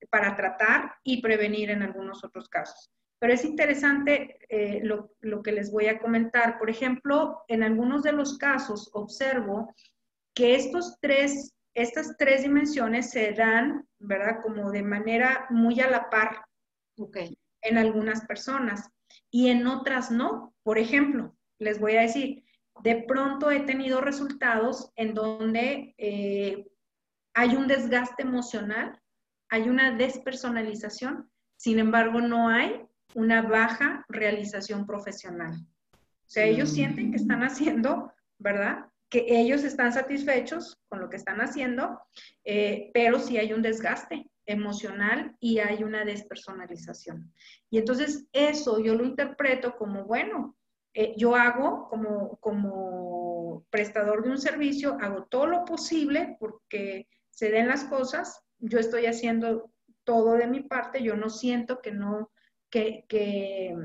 para 0.10 0.36
tratar 0.36 0.94
y 1.04 1.22
prevenir 1.22 1.72
en 1.72 1.82
algunos 1.84 2.24
otros 2.24 2.48
casos. 2.48 2.90
Pero 3.20 3.34
es 3.34 3.44
interesante 3.44 4.38
eh, 4.50 4.80
lo, 4.84 5.12
lo 5.20 5.42
que 5.42 5.52
les 5.52 5.72
voy 5.72 5.88
a 5.88 6.00
comentar. 6.00 6.58
Por 6.58 6.70
ejemplo, 6.70 7.44
en 7.48 7.64
algunos 7.64 8.04
de 8.04 8.14
los 8.14 8.38
casos 8.38 8.90
observo 8.94 9.74
que 10.34 10.56
estos 10.56 11.00
tres 11.02 11.55
estas 11.76 12.16
tres 12.18 12.44
dimensiones 12.44 13.12
se 13.12 13.34
dan, 13.34 13.88
¿verdad? 14.00 14.40
Como 14.42 14.72
de 14.72 14.82
manera 14.82 15.46
muy 15.50 15.80
a 15.82 15.90
la 15.90 16.10
par 16.10 16.46
okay. 16.98 17.38
en 17.62 17.78
algunas 17.78 18.26
personas 18.26 18.90
y 19.30 19.50
en 19.50 19.68
otras 19.68 20.10
no. 20.10 20.56
Por 20.64 20.80
ejemplo, 20.80 21.36
les 21.60 21.80
voy 21.80 21.98
a 21.98 22.02
decir, 22.02 22.46
de 22.82 23.04
pronto 23.08 23.52
he 23.52 23.60
tenido 23.62 24.02
resultados 24.02 24.92
en 24.96 25.14
donde 25.14 25.94
eh, 25.98 26.66
hay 27.34 27.56
un 27.56 27.68
desgaste 27.68 28.24
emocional, 28.24 29.00
hay 29.50 29.70
una 29.70 29.96
despersonalización, 29.96 31.30
sin 31.58 31.80
embargo 31.80 32.22
no 32.22 32.48
hay 32.50 32.86
una 33.14 33.42
baja 33.42 34.06
realización 34.08 34.86
profesional. 34.86 35.56
O 35.94 36.28
sea, 36.28 36.46
ellos 36.46 36.70
sienten 36.70 37.12
que 37.12 37.18
están 37.18 37.44
haciendo, 37.44 38.12
¿verdad? 38.40 38.86
Que 39.10 39.26
ellos 39.28 39.64
están 39.64 39.94
satisfechos 39.94 40.78
con 40.90 41.00
lo 41.00 41.10
que 41.10 41.18
están 41.18 41.40
haciendo, 41.40 42.00
eh, 42.44 42.92
pero 42.94 43.20
sí 43.20 43.38
hay 43.38 43.54
un 43.54 43.62
desgaste 43.62 44.30
emocional 44.46 45.36
y 45.40 45.60
hay 45.60 45.84
una 45.84 46.06
despersonalización. 46.06 47.34
Y 47.70 47.78
entonces 47.78 48.28
eso 48.34 48.80
yo 48.80 48.96
lo 48.96 49.06
interpreto 49.06 49.76
como, 49.78 50.06
bueno, 50.06 50.56
eh, 50.94 51.14
yo 51.18 51.36
hago 51.36 51.88
como, 51.90 52.38
como 52.38 53.66
prestador 53.70 54.24
de 54.24 54.30
un 54.30 54.38
servicio, 54.38 54.98
hago 55.02 55.26
todo 55.26 55.48
lo 55.48 55.66
posible 55.66 56.38
porque 56.40 57.08
se 57.30 57.52
den 57.52 57.68
las 57.68 57.84
cosas, 57.86 58.42
yo 58.60 58.80
estoy 58.80 59.06
haciendo 59.06 59.72
todo 60.04 60.34
de 60.34 60.48
mi 60.48 60.62
parte, 60.62 61.04
yo 61.04 61.16
no 61.16 61.30
siento 61.30 61.82
que 61.82 61.92
no, 61.92 62.32
que, 62.70 63.06
que 63.10 63.76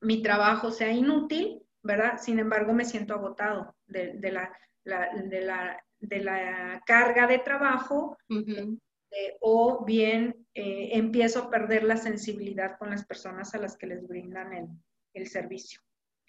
mi 0.00 0.22
trabajo 0.22 0.70
sea 0.70 0.92
inútil, 0.92 1.62
¿verdad? 1.88 2.18
Sin 2.20 2.38
embargo, 2.38 2.74
me 2.74 2.84
siento 2.84 3.14
agotado 3.14 3.74
de, 3.86 4.12
la, 4.30 4.52
de, 4.84 5.40
la, 5.40 5.82
de, 5.98 6.20
la, 6.20 6.82
carga 6.84 7.26
de 7.26 7.38
trabajo 7.38 8.18
eh, 8.28 9.38
o 9.40 9.86
bien 9.86 10.46
eh, 10.52 10.90
empiezo 10.92 11.44
a 11.44 11.50
perder 11.50 11.84
la 11.84 11.96
sensibilidad 11.96 12.76
con 12.78 12.90
las 12.90 13.06
personas 13.06 13.54
a 13.54 13.58
las 13.58 13.78
que 13.78 13.86
les 13.86 14.06
brindan 14.06 14.52
el, 14.52 14.68
el 15.14 15.28
servicio. 15.28 15.80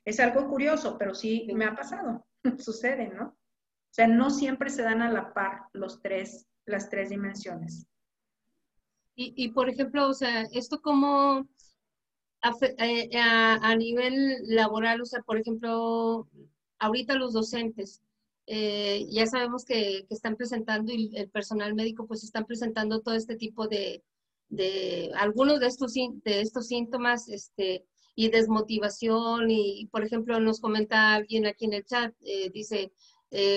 Es 0.06 0.22
algo 0.22 0.48
curioso, 0.48 0.98
pero 0.98 1.13
sí 1.13 1.50
me 1.54 1.66
ha 1.66 1.75
pasado, 1.75 2.25
sucede, 2.58 3.10
¿no? 3.10 3.25
O 3.25 3.94
sea, 3.94 4.08
no 4.08 4.30
siempre 4.30 4.70
se 4.70 4.84
dan 4.84 5.01
a 5.01 5.12
la 5.12 5.34
par 5.34 5.63
los 5.74 6.01
tres, 6.01 6.48
las 6.66 6.89
tres 6.89 7.10
dimensiones. 7.10 7.86
Y, 9.13 9.34
y 9.36 9.50
por 9.50 9.70
ejemplo, 9.70 10.08
o 10.08 10.13
sea, 10.13 10.44
esto 10.54 10.80
como 10.82 11.50
eh, 12.41 13.10
a, 13.17 13.75
nivel 13.75 14.38
laboral, 14.43 15.01
o 15.01 15.05
sea, 15.05 15.22
por 15.24 15.38
ejemplo, 15.38 16.27
ahorita 16.79 17.15
los 17.15 17.34
docentes, 17.34 18.01
eh, 18.48 19.05
ya 19.10 19.27
sabemos 19.27 19.65
que, 19.65 20.05
están 20.10 20.38
presentando 20.38 20.93
y 20.93 21.12
el 21.17 21.29
personal 21.29 21.75
médico 21.75 22.08
pues 22.08 22.24
están 22.24 22.46
presentando 22.46 23.01
todo 23.01 23.15
este 23.15 23.36
tipo 23.36 23.67
de, 23.67 24.03
de 24.48 25.12
algunos 25.15 25.60
de 25.60 25.67
estos, 25.67 25.93
de 25.93 26.41
estos 26.41 26.67
síntomas 26.67 27.27
este, 27.27 27.86
y 28.15 28.29
desmotivación 28.29 29.51
y, 29.51 29.88
por 29.91 30.03
ejemplo, 30.05 30.39
nos 30.39 30.62
comenta 30.62 31.15
alguien 31.15 31.46
aquí 31.46 31.65
en 31.65 31.74
el 31.74 31.86
chat, 31.86 32.13
eh, 32.22 32.50
dice, 32.51 32.91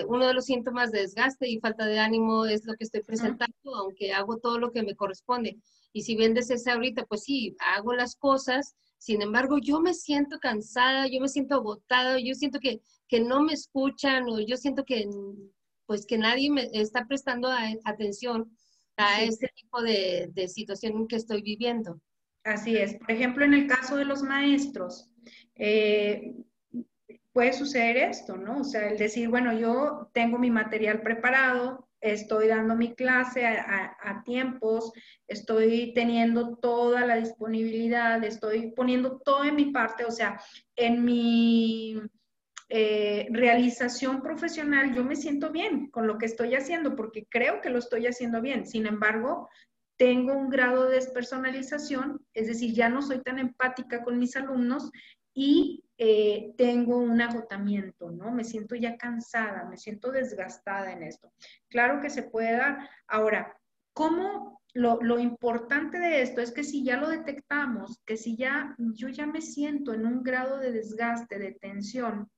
uno 0.06 0.26
de 0.26 0.34
los 0.34 0.44
síntomas 0.44 0.90
de 0.90 1.00
desgaste 1.00 1.48
y 1.48 1.58
falta 1.58 1.86
de 1.86 1.98
ánimo 1.98 2.44
es 2.44 2.66
lo 2.66 2.74
que 2.74 2.84
estoy 2.84 3.02
presentando, 3.02 3.74
aunque 3.74 4.12
hago 4.12 4.36
todo 4.36 4.58
lo 4.58 4.70
que 4.70 4.82
me 4.82 4.94
corresponde. 4.94 5.56
Y 5.92 6.02
si 6.02 6.16
bien 6.16 6.37
ese 6.37 6.70
ahorita, 6.70 7.04
pues 7.06 7.25
sí, 7.25 7.56
hago 7.58 7.92
las 7.94 8.16
cosas, 8.16 8.75
Sin 8.99 9.20
embargo, 9.20 9.58
yo 9.58 9.80
me 9.80 9.94
siento 9.94 10.38
cansada, 10.38 11.08
yo 11.08 11.20
me 11.20 11.28
siento 11.28 11.56
agotada, 11.56 12.20
yo 12.20 12.34
siento 12.34 12.61
que, 12.61 12.80
que 13.08 13.18
no 13.18 13.42
me 13.42 13.52
escuchan 13.52 14.28
o 14.28 14.38
yo 14.38 14.56
siento 14.56 14.84
que 14.84 15.08
pues 15.87 16.06
que 16.06 16.16
nadie 16.18 16.50
me 16.50 16.70
está 16.72 17.06
prestando 17.06 17.49
atención 17.84 18.56
a 18.96 19.22
ese 19.22 19.49
tipo 19.56 19.82
de, 19.82 20.30
de 20.32 20.46
situación 20.46 21.08
que 21.08 21.16
estoy 21.16 21.42
viviendo. 21.42 22.00
Así 22.44 22.76
es. 22.76 22.94
Por 22.94 23.11
ejemplo, 23.11 23.44
en 23.44 23.54
el 23.54 23.66
caso 23.66 23.96
de 23.96 24.04
los 24.04 24.22
maestros, 24.22 25.11
eh, 25.56 26.34
puede 27.32 27.52
suceder 27.52 27.96
esto, 27.96 28.37
¿no? 28.37 28.61
O 28.61 28.64
sea, 28.64 28.88
el 28.88 28.99
decir, 28.99 29.28
bueno, 29.28 29.52
yo 29.58 30.11
tengo 30.12 30.38
mi 30.38 30.50
material 30.50 31.02
preparado, 31.02 31.88
estoy 32.02 32.49
dando 32.49 32.75
mi 32.75 32.94
clase 32.94 33.47
a, 33.47 34.23
tiempos, 34.25 34.92
estoy 35.28 35.92
teniendo 35.94 36.56
toda 36.56 37.06
la 37.06 37.16
disponibilidad, 37.16 38.23
estoy 38.25 38.73
poniendo 38.73 39.21
todo 39.21 39.44
en 39.44 39.54
mi 39.54 39.66
parte, 39.66 40.04
o 40.04 40.11
sea, 40.11 40.40
en 40.76 41.04
mi 41.04 42.00
eh, 42.68 43.28
realización 43.30 44.21
profesional 44.21 44.94
yo 44.94 45.04
me 45.04 45.16
siento 45.16 45.50
bien 45.50 45.90
con 45.90 46.06
lo 46.06 46.18
que 46.18 46.26
estoy 46.26 46.54
haciendo 46.54 46.97
porque 46.97 47.26
creo 47.28 47.61
que 47.61 47.71
lo 47.71 47.78
estoy 47.78 48.06
haciendo 48.06 48.42
bien. 48.42 48.66
Sin 48.66 48.87
embargo, 48.87 49.49
tengo 49.97 50.35
un 50.35 50.49
grado 50.49 50.88
de 50.88 50.97
despersonalización, 50.97 52.26
es 52.35 52.49
decir, 52.49 52.75
ya 52.75 52.88
no 52.88 53.02
soy 53.02 53.23
tan 53.23 53.38
empática 53.38 54.02
con 54.02 54.18
mis 54.18 54.35
alumnos 54.35 54.90
y 55.35 55.85
eh, 56.04 56.52
tengo 56.59 56.97
un 56.97 57.21
agotamiento, 57.21 58.11
¿no? 58.11 58.32
Me 58.32 58.42
siento 58.42 58.75
ya 58.75 58.97
cansada, 58.97 59.68
me 59.71 59.76
siento 59.76 60.11
desgastada 60.11 60.90
en 60.90 61.04
esto. 61.04 61.32
Claro 61.68 62.00
que 62.00 62.11
se 62.11 62.25
puede 62.25 62.56
dar. 62.56 62.90
Ahora, 63.06 63.56
¿cómo 63.92 64.61
lo, 64.75 65.00
lo, 65.00 65.21
importante 65.21 66.00
de 66.00 66.23
esto 66.23 66.40
es 66.40 66.50
que 66.50 66.64
si 66.64 66.82
ya 66.82 66.97
lo 66.97 67.09
detectamos, 67.09 68.00
que 68.04 68.16
si 68.16 68.37
ya 68.37 68.75
yo 68.78 69.11
ya 69.11 69.26
me 69.26 69.40
siento 69.40 69.94
en 69.94 70.04
un 70.04 70.25
grado 70.25 70.59
de 70.59 70.73
desgaste, 70.73 71.38
de 71.38 71.52
tensión, 71.52 72.28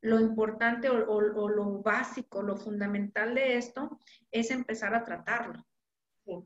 lo 0.00 0.18
importante 0.18 0.88
o, 0.88 1.06
o 1.06 1.48
lo 1.50 1.82
básico, 1.82 2.40
lo 2.40 2.56
fundamental 2.56 3.34
de 3.34 3.58
esto 3.58 3.98
es 4.30 4.50
empezar 4.50 4.94
a 4.94 5.04
tratarlo. 5.04 5.66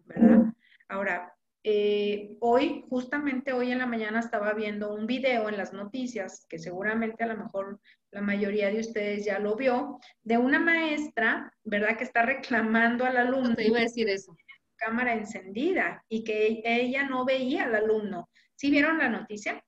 ¿verdad? 0.05 0.53
Ahora, 0.88 1.34
eh, 1.66 2.37
hoy, 2.40 2.85
justamente 2.90 3.54
hoy 3.54 3.73
en 3.73 3.78
la 3.78 3.87
mañana 3.87 4.21
estaba 4.21 4.52
viendo 4.52 4.94
un 4.94 5.06
video 5.06 5.49
en 5.49 5.56
las 5.56 5.73
noticias, 5.73 6.44
que 6.47 6.59
seguramente 6.59 7.25
a 7.25 7.26
lo 7.26 7.38
mejor 7.38 7.80
la 8.11 8.21
mayoría 8.21 8.71
de 8.71 8.80
ustedes 8.80 9.25
ya 9.25 9.38
lo 9.38 9.56
vio, 9.56 9.99
de 10.23 10.37
una 10.37 10.61
maestra, 10.61 11.50
¿verdad? 11.64 11.97
Que 11.97 12.04
está 12.04 12.21
reclamando 12.21 13.06
al 13.06 13.16
alumno. 13.16 13.56
Te 13.56 13.66
iba 13.66 13.78
a 13.78 13.83
decir 13.83 14.11
eso. 14.11 14.37
Cámara 14.76 15.14
encendida 15.14 16.04
y 16.11 16.23
que 16.23 16.61
ella 16.66 17.09
no 17.09 17.25
veía 17.25 17.64
al 17.64 17.76
alumno. 17.76 18.28
¿Sí 18.56 18.71
vieron 18.71 18.99
la 18.99 19.09
noticia? 19.09 19.64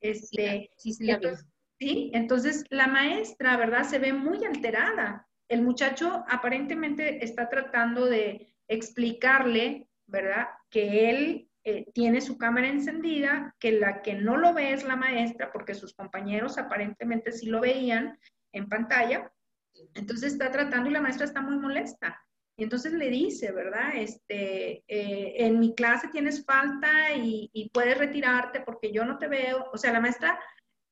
Este, 0.00 0.70
sí, 0.78 0.94
sí, 0.94 1.04
la 1.04 1.14
entonces, 1.14 1.46
sí, 1.78 2.10
entonces 2.14 2.64
la 2.70 2.86
maestra, 2.86 3.58
¿verdad? 3.58 3.84
Se 3.84 3.98
ve 3.98 4.14
muy 4.14 4.42
alterada. 4.42 5.28
El 5.48 5.60
muchacho 5.60 6.24
aparentemente 6.28 7.22
está 7.22 7.50
tratando 7.50 8.06
de 8.06 8.54
explicarle, 8.68 9.90
¿verdad? 10.06 10.46
Que 10.74 11.10
él 11.10 11.48
eh, 11.62 11.86
tiene 11.94 12.20
su 12.20 12.36
cámara 12.36 12.68
encendida, 12.68 13.54
que 13.60 13.72
la 13.72 14.02
que 14.02 14.14
no 14.14 14.36
lo 14.36 14.52
ve 14.52 14.72
es 14.72 14.82
la 14.84 14.96
maestra, 14.96 15.52
porque 15.52 15.74
sus 15.74 15.94
compañeros 15.94 16.58
aparentemente 16.58 17.30
sí 17.30 17.46
lo 17.46 17.60
veían 17.60 18.18
en 18.52 18.68
pantalla. 18.68 19.32
Entonces 19.94 20.32
está 20.32 20.50
tratando 20.50 20.90
y 20.90 20.92
la 20.92 21.00
maestra 21.00 21.26
está 21.26 21.40
muy 21.40 21.56
molesta. 21.56 22.20
Y 22.56 22.64
entonces 22.64 22.92
le 22.92 23.08
dice, 23.08 23.50
¿verdad? 23.52 23.92
Este, 23.96 24.84
eh, 24.86 25.34
en 25.46 25.58
mi 25.58 25.74
clase 25.74 26.08
tienes 26.08 26.44
falta 26.44 27.12
y, 27.16 27.70
puedes 27.72 27.96
retirarte 27.96 28.60
porque 28.60 28.92
yo 28.92 29.04
no 29.04 29.18
te 29.18 29.28
veo. 29.28 29.70
O 29.72 29.78
sea, 29.78 29.92
la 29.92 30.00
maestra, 30.00 30.38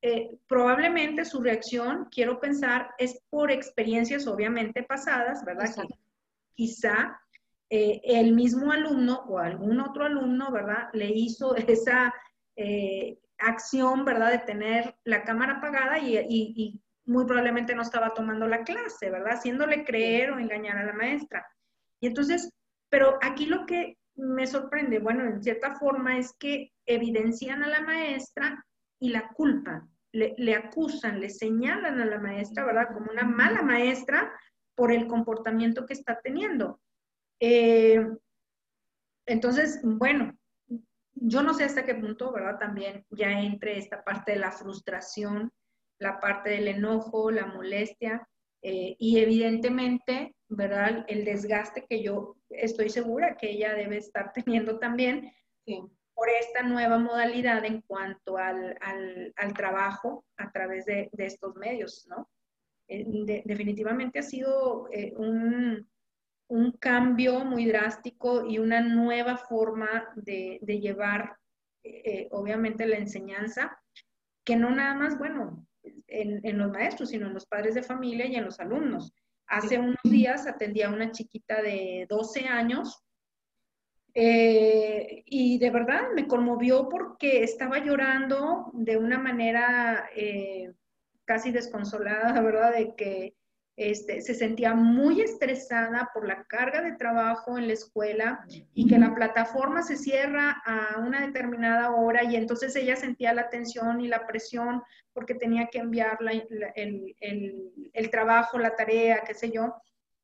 eh, 0.01 0.39
probablemente 0.49 1.25
su 1.25 1.41
reacción, 1.41 2.09
quiero 2.11 2.41
pensar, 2.41 2.91
es 2.99 3.21
por 3.31 3.53
experiencias 3.53 4.27
obviamente 4.27 4.83
pasadas, 4.83 5.45
¿verdad? 5.45 5.71
quizá 6.55 7.21
eh, 7.75 8.03
el 8.05 8.35
mismo 8.35 8.71
alumno 8.71 9.25
o 9.27 9.39
algún 9.39 9.81
otro 9.81 10.05
alumno, 10.05 10.53
¿verdad? 10.53 10.91
Le 10.93 11.07
hizo 11.07 11.57
esa 11.57 12.13
eh, 12.55 13.19
acción, 13.39 14.05
¿verdad? 14.05 14.31
De 14.31 14.41
tener 14.41 14.95
la 15.05 15.25
cámara 15.25 15.55
apagada 15.55 15.99
y, 15.99 16.79
muy 17.07 17.25
probablemente 17.25 17.75
no 17.75 17.81
estaba 17.81 18.13
tomando 18.13 18.47
la 18.47 18.63
clase, 18.63 19.11
¿verdad? 19.11 19.39
Haciéndole 19.39 19.85
creer 19.85 20.33
o 20.33 20.39
engañar 20.39 20.77
a 20.77 20.85
la 20.85 20.93
maestra. 20.93 21.47
Y 21.99 22.09
entonces, 22.09 22.53
pero 22.91 23.19
aquí 23.23 23.47
lo 23.47 23.65
que 23.65 23.97
me 24.17 24.47
sorprende, 24.47 24.99
bueno, 24.99 25.25
en 25.25 25.43
cierta 25.43 25.75
forma 25.77 26.19
es 26.19 26.35
que 26.39 26.73
evidencian 26.85 27.63
a 27.65 27.69
la 27.69 27.81
maestra 27.81 28.63
y 29.01 29.09
la 29.09 29.31
culpan, 29.31 29.91
le, 30.13 30.35
le, 30.37 30.55
acusan, 30.55 31.21
le 31.21 31.31
señalan 31.31 32.03
a 32.03 32.05
la 32.05 32.19
maestra, 32.19 32.67
¿verdad? 32.67 32.89
Como 32.93 33.11
una 33.11 33.25
mala 33.25 33.63
maestra 33.63 34.31
por 34.75 34.93
el 34.93 35.07
comportamiento 35.07 35.87
que 35.87 35.95
está 35.95 36.21
teniendo. 36.23 36.79
Eh, 37.45 38.01
entonces, 39.27 39.81
bueno, 39.83 40.33
yo 41.15 41.43
no 41.43 41.55
sé 41.55 41.65
hasta 41.65 41.85
qué 41.85 41.97
punto, 41.97 42.33
¿verdad? 42.33 42.57
También 42.61 43.05
ya 43.11 43.33
entre 43.33 43.79
esta 43.79 44.05
parte 44.05 44.33
de 44.33 44.39
la 44.39 44.53
frustración, 44.53 45.53
la 45.99 46.21
parte 46.21 46.51
del 46.51 46.69
enojo, 46.69 47.33
la 47.33 47.47
molestia 47.47 48.29
eh, 48.63 48.95
y 48.97 49.19
evidentemente, 49.19 50.37
¿verdad? 50.49 51.05
El 51.09 51.25
desgaste 51.25 51.85
que 51.89 52.01
yo 52.01 52.37
estoy 52.49 52.91
segura 52.91 53.37
que 53.37 53.51
ella 53.51 53.75
debe 53.75 53.97
estar 53.97 54.33
teniendo 54.45 54.79
también 54.79 55.33
por 56.15 56.29
esta 56.29 56.63
nueva 56.63 56.99
modalidad 56.99 57.65
en 57.65 57.81
cuanto 57.81 58.39
al, 58.39 58.79
trabajo 59.57 60.25
a 60.37 60.53
través 60.53 60.85
de, 60.85 61.11
estos 61.19 61.57
medios, 61.57 62.07
¿no? 62.09 62.31
Eh, 62.87 63.43
definitivamente 63.45 64.21
ha 64.21 64.23
sido 64.23 64.89
un, 65.17 65.89
un 66.53 66.73
cambio 66.73 67.47
muy 67.47 67.65
drástico 67.65 68.45
y 68.47 68.59
una 68.59 68.83
nueva 68.83 69.39
forma 69.39 70.13
de, 70.17 70.59
llevar, 70.61 71.39
eh, 71.83 72.29
obviamente, 72.31 72.85
la 72.85 72.99
enseñanza, 72.99 73.81
que 74.45 74.55
no 74.57 74.69
nada 74.69 74.95
más, 74.95 75.19
bueno, 75.19 75.67
en, 76.07 76.59
los 76.59 76.71
maestros, 76.71 77.09
sino 77.09 77.27
en 77.27 77.33
los 77.33 77.47
padres 77.47 77.75
de 77.75 77.83
familia 77.83 78.27
y 78.27 78.35
en 78.35 78.45
los 78.45 78.61
alumnos. 78.61 79.15
Hace 79.47 79.79
unos 79.79 79.97
días 80.05 80.47
atendía 80.47 80.89
a 80.89 80.93
una 80.93 81.11
chiquita 81.11 81.63
de 81.63 82.05
12 82.11 82.47
años 82.47 83.03
eh, 84.13 85.23
y 85.25 85.59
de 85.59 85.71
verdad 85.71 86.09
me 86.15 86.27
conmovió 86.27 86.87
porque 86.91 87.45
estaba 87.45 87.79
llorando 87.79 88.71
de 88.75 88.99
una 88.99 89.19
manera 89.19 90.07
eh, 90.15 90.71
casi 91.25 91.51
desconsolada, 91.51 92.39
¿verdad? 92.43 92.75
De 92.75 92.95
que 92.95 93.37
este, 93.77 94.21
se 94.21 94.35
sentía 94.35 94.75
muy 94.75 95.23
estresada 95.23 96.11
por 96.13 96.29
la 96.29 96.45
carga 96.45 96.83
de 96.83 96.93
trabajo 96.93 97.57
en 97.57 97.69
la 97.69 97.73
escuela 97.73 98.45
y 98.75 98.87
que 98.87 98.99
la 98.99 99.15
plataforma 99.15 99.83
se 99.83 99.97
cierra 99.97 100.63
a 100.67 100.99
una 100.99 101.27
determinada 101.27 101.91
hora 101.93 102.23
y 102.23 102.37
entonces 102.37 102.77
ella 102.77 102.97
sentía 102.97 103.33
la 103.33 103.49
tensión 103.49 104.03
y 104.03 104.09
la 104.09 104.27
presión 104.27 104.83
porque 105.15 105.35
tenía 105.35 105.69
que 105.69 105.79
enviar 105.79 106.19
el, 106.75 108.11
trabajo, 108.11 108.59
la 108.59 108.77
tarea, 108.77 109.25
qué 109.27 109.33
sé 109.33 109.51
yo. 109.51 109.75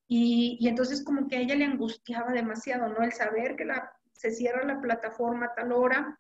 Y, 0.07 0.67
entonces 0.69 1.03
como 1.03 1.27
que 1.27 1.37
a 1.37 1.41
ella 1.41 1.55
le 1.55 1.65
angustiaba 1.65 2.33
demasiado, 2.33 2.89
¿no? 2.89 3.03
El 3.03 3.13
saber 3.13 3.57
que 3.57 3.65
la, 3.65 3.93
se 4.13 4.31
cierra 4.31 4.65
la 4.65 4.81
plataforma 4.81 5.47
a 5.47 5.55
tal 5.55 5.73
hora 5.73 6.19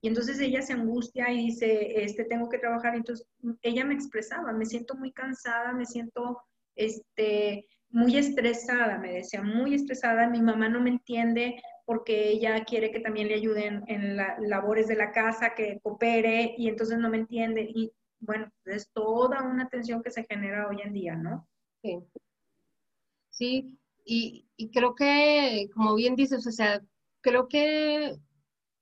y 0.00 0.08
entonces 0.08 0.38
ella 0.40 0.62
se 0.62 0.72
angustia 0.72 1.30
y 1.32 1.46
dice, 1.46 2.04
este, 2.04 2.24
tengo 2.24 2.48
que 2.48 2.58
trabajar. 2.58 2.94
Entonces 2.94 3.26
ella 3.62 3.84
me 3.84 3.94
expresaba, 3.94 4.52
me 4.52 4.66
siento 4.66 4.94
muy 4.94 5.12
cansada, 5.12 5.72
me 5.72 5.86
siento 5.86 6.42
este, 6.74 7.66
muy 7.90 8.16
estresada, 8.16 8.98
me 8.98 9.14
decía, 9.14 9.42
muy 9.42 9.74
estresada. 9.74 10.28
Mi 10.28 10.42
mamá 10.42 10.68
no 10.68 10.80
me 10.80 10.90
entiende 10.90 11.60
porque 11.84 12.30
ella 12.30 12.64
quiere 12.64 12.90
que 12.90 13.00
también 13.00 13.28
le 13.28 13.34
ayuden 13.34 13.84
en 13.86 14.16
las 14.16 14.38
labores 14.40 14.86
de 14.88 14.96
la 14.96 15.12
casa, 15.12 15.54
que 15.54 15.80
coopere 15.82 16.54
y 16.58 16.68
entonces 16.68 16.98
no 16.98 17.08
me 17.08 17.18
entiende. 17.18 17.62
Y 17.62 17.92
bueno, 18.20 18.50
es 18.64 18.90
toda 18.92 19.42
una 19.42 19.68
tensión 19.68 20.02
que 20.02 20.10
se 20.10 20.24
genera 20.24 20.68
hoy 20.68 20.82
en 20.82 20.92
día, 20.92 21.14
¿no? 21.14 21.48
Sí. 21.82 21.98
Sí, 23.30 23.78
y, 24.04 24.46
y 24.56 24.70
creo 24.70 24.94
que, 24.94 25.68
como 25.74 25.94
bien 25.94 26.16
dices, 26.16 26.46
o 26.46 26.50
sea, 26.50 26.80
creo 27.20 27.48
que 27.48 28.16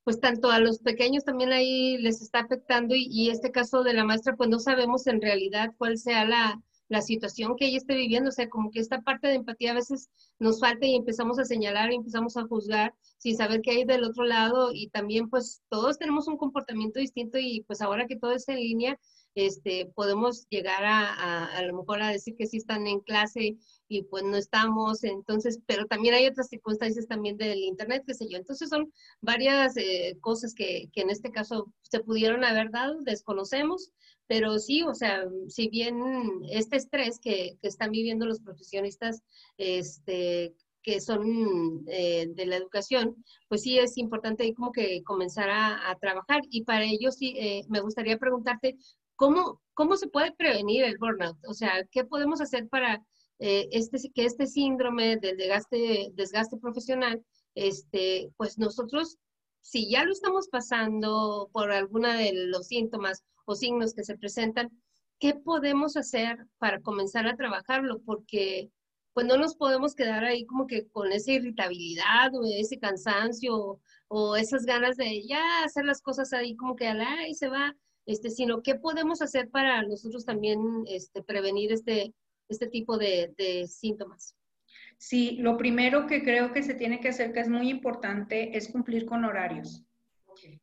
pues 0.05 0.21
tanto 0.21 0.51
a 0.51 0.61
los 0.61 0.79
pequeños 0.81 1.25
también 1.25 1.53
ahí 1.53 1.97
les 1.99 2.21
está 2.21 2.41
afectando 2.41 2.95
y, 2.95 3.31
este 3.31 3.51
caso 3.51 3.83
de 3.83 3.95
la 3.95 4.05
maestra, 4.05 4.37
pues 4.37 4.51
no 4.51 4.61
sabemos 4.61 5.07
en 5.07 5.21
realidad 5.21 5.73
cuál 5.79 5.97
sea 5.97 6.27
la, 6.27 6.63
la, 6.89 7.01
situación 7.01 7.57
que 7.57 7.67
ella 7.67 7.79
esté 7.79 7.95
viviendo, 7.97 8.29
o 8.29 8.33
sea, 8.33 8.49
como 8.51 8.71
que 8.71 8.81
esta 8.81 9.01
parte 9.01 9.29
de 9.29 9.35
empatía 9.35 9.73
a 9.73 9.75
veces 9.75 10.11
nos 10.39 10.61
falta 10.61 10.87
y 10.87 10.95
empezamos 10.95 11.39
a 11.39 11.47
señalar 11.47 11.91
y 11.91 11.97
empezamos 11.97 12.37
a 12.37 12.47
juzgar 12.47 12.95
sin 13.17 13.37
saber 13.37 13.63
qué 13.63 13.71
hay 13.71 13.85
del 13.85 14.05
otro 14.05 14.25
lado 14.25 14.71
y 14.73 14.89
también 14.89 15.31
pues 15.31 15.63
todos 15.71 15.99
tenemos 15.99 16.29
un 16.29 16.37
comportamiento 16.37 17.01
distinto 17.01 17.39
y 17.39 17.63
pues 17.67 17.81
ahora 17.81 18.07
que 18.07 18.17
todo 18.17 18.33
está 18.33 18.53
en 18.53 18.61
línea, 18.61 19.01
este, 19.35 19.87
podemos 19.95 20.47
llegar 20.51 20.85
a, 20.85 21.15
a, 21.15 21.47
a, 21.57 21.63
lo 21.63 21.79
mejor 21.79 22.03
a 22.03 22.11
decir 22.11 22.37
que 22.37 22.47
sí 22.47 22.59
están 22.59 22.87
en 22.87 23.01
clase 23.01 23.57
y 23.95 24.03
pues 24.03 24.25
no 24.25 24.37
estamos, 24.37 25.05
entonces, 25.05 25.61
pero 25.67 25.87
también 25.87 26.15
hay 26.15 26.27
otras 26.27 26.49
circunstancias 26.49 27.07
también 27.07 27.37
del 27.37 27.59
Internet, 27.59 28.03
qué 28.07 28.15
sé 28.15 28.27
yo. 28.29 28.37
Entonces 28.37 28.69
son 28.69 28.93
varias 29.21 29.77
eh, 29.77 30.17
cosas 30.21 30.55
que, 30.55 30.89
que, 30.93 31.03
en 31.03 31.11
este 31.11 31.31
caso 31.31 31.73
se 31.83 32.01
pudieron 32.01 32.45
haber 32.45 32.71
dado, 32.71 33.01
desconocemos, 33.03 33.91
pero 34.27 34.59
sí, 34.59 34.83
o 34.83 34.95
sea, 34.95 35.25
si 35.49 35.69
bien 35.69 35.97
este 36.51 36.77
estrés 36.77 37.19
que, 37.21 37.57
que 37.61 37.69
están 37.69 37.91
viviendo 37.91 38.27
los 38.27 38.41
profesionistas, 38.41 39.23
este, 39.59 40.55
que 40.83 41.01
son 41.01 41.85
eh, 41.89 42.27
de 42.29 42.47
la 42.47 42.57
educación, 42.57 43.25
pues 43.49 43.63
sí 43.63 43.79
es 43.79 43.97
importante 43.97 44.53
como 44.55 44.73
que 44.73 45.03
comenzar 45.03 45.51
a, 45.51 45.91
a 45.91 45.99
trabajar. 45.99 46.43
Y 46.51 46.65
para 46.65 46.85
ello 46.85 47.11
sí, 47.11 47.35
eh, 47.39 47.65
me 47.69 47.81
gustaría 47.81 48.19
preguntarte, 48.19 48.77
¿cómo, 49.17 49.63
¿cómo 49.75 49.97
se 49.97 50.09
puede 50.09 50.33
prevenir 50.33 50.85
el 50.85 50.99
burnout? 50.99 51.39
O 51.49 51.55
sea, 51.55 51.85
¿qué 51.91 52.05
podemos 52.05 52.41
hacer 52.41 52.69
para 52.69 53.03
eh, 53.47 53.69
este, 53.73 53.99
que 54.15 54.25
este 54.25 54.47
síndrome 54.47 55.19
del 55.19 55.37
desgaste, 55.37 56.09
desgaste 56.15 56.57
profesional, 56.57 57.23
este, 57.55 58.33
pues 58.39 58.57
nosotros, 58.57 59.19
si 59.61 59.91
ya 59.91 60.03
lo 60.05 60.13
estamos 60.13 60.49
pasando 60.49 61.51
por 61.53 61.71
alguna 61.71 62.17
de 62.17 62.33
los 62.33 62.69
síntomas 62.69 63.23
o 63.45 63.55
signos 63.55 63.93
que 63.93 64.03
se 64.03 64.17
presentan, 64.17 64.71
¿qué 65.19 65.35
podemos 65.35 65.99
hacer 65.99 66.39
para 66.57 66.81
comenzar 66.81 67.27
a 67.27 67.37
trabajarlo? 67.37 68.01
Porque 68.07 68.71
pues 69.13 69.27
no 69.27 69.37
nos 69.37 69.57
podemos 69.57 69.95
quedar 69.95 70.25
ahí 70.25 70.47
como 70.47 70.67
que 70.67 70.89
con 70.89 71.13
esa 71.13 71.33
irritabilidad 71.33 72.35
o 72.35 72.47
ese 72.47 72.79
cansancio 72.79 73.79
o, 74.09 74.37
esas 74.37 74.65
ganas 74.65 74.97
de 74.97 75.23
ya 75.27 75.65
hacer 75.65 75.85
las 75.85 76.01
cosas 76.01 76.33
ahí 76.33 76.57
como 76.57 76.77
que 76.77 76.87
ala 76.87 77.29
y 77.29 77.35
se 77.35 77.49
va, 77.49 77.77
este, 78.07 78.31
sino 78.31 78.63
qué 78.63 78.77
podemos 78.77 79.21
hacer 79.21 79.51
para 79.51 79.83
nosotros 79.83 80.25
también 80.25 80.85
este, 80.87 81.23
prevenir 81.23 81.73
este, 81.73 82.15
este 82.49 82.67
tipo 82.67 82.99
de, 82.99 83.35
de 83.37 83.67
síntomas. 83.67 84.37
Sí, 84.97 85.37
lo 85.41 85.57
primero 85.57 86.07
que 86.07 86.23
creo 86.23 86.53
que 86.53 86.63
se 86.63 86.75
tiene 86.75 87.01
que 87.01 87.09
hacer, 87.09 87.33
que 87.33 87.41
es 87.41 87.49
muy 87.49 87.69
importante, 87.69 88.57
es 88.57 88.69
cumplir 88.69 89.07
con 89.07 89.25
horarios. 89.25 89.85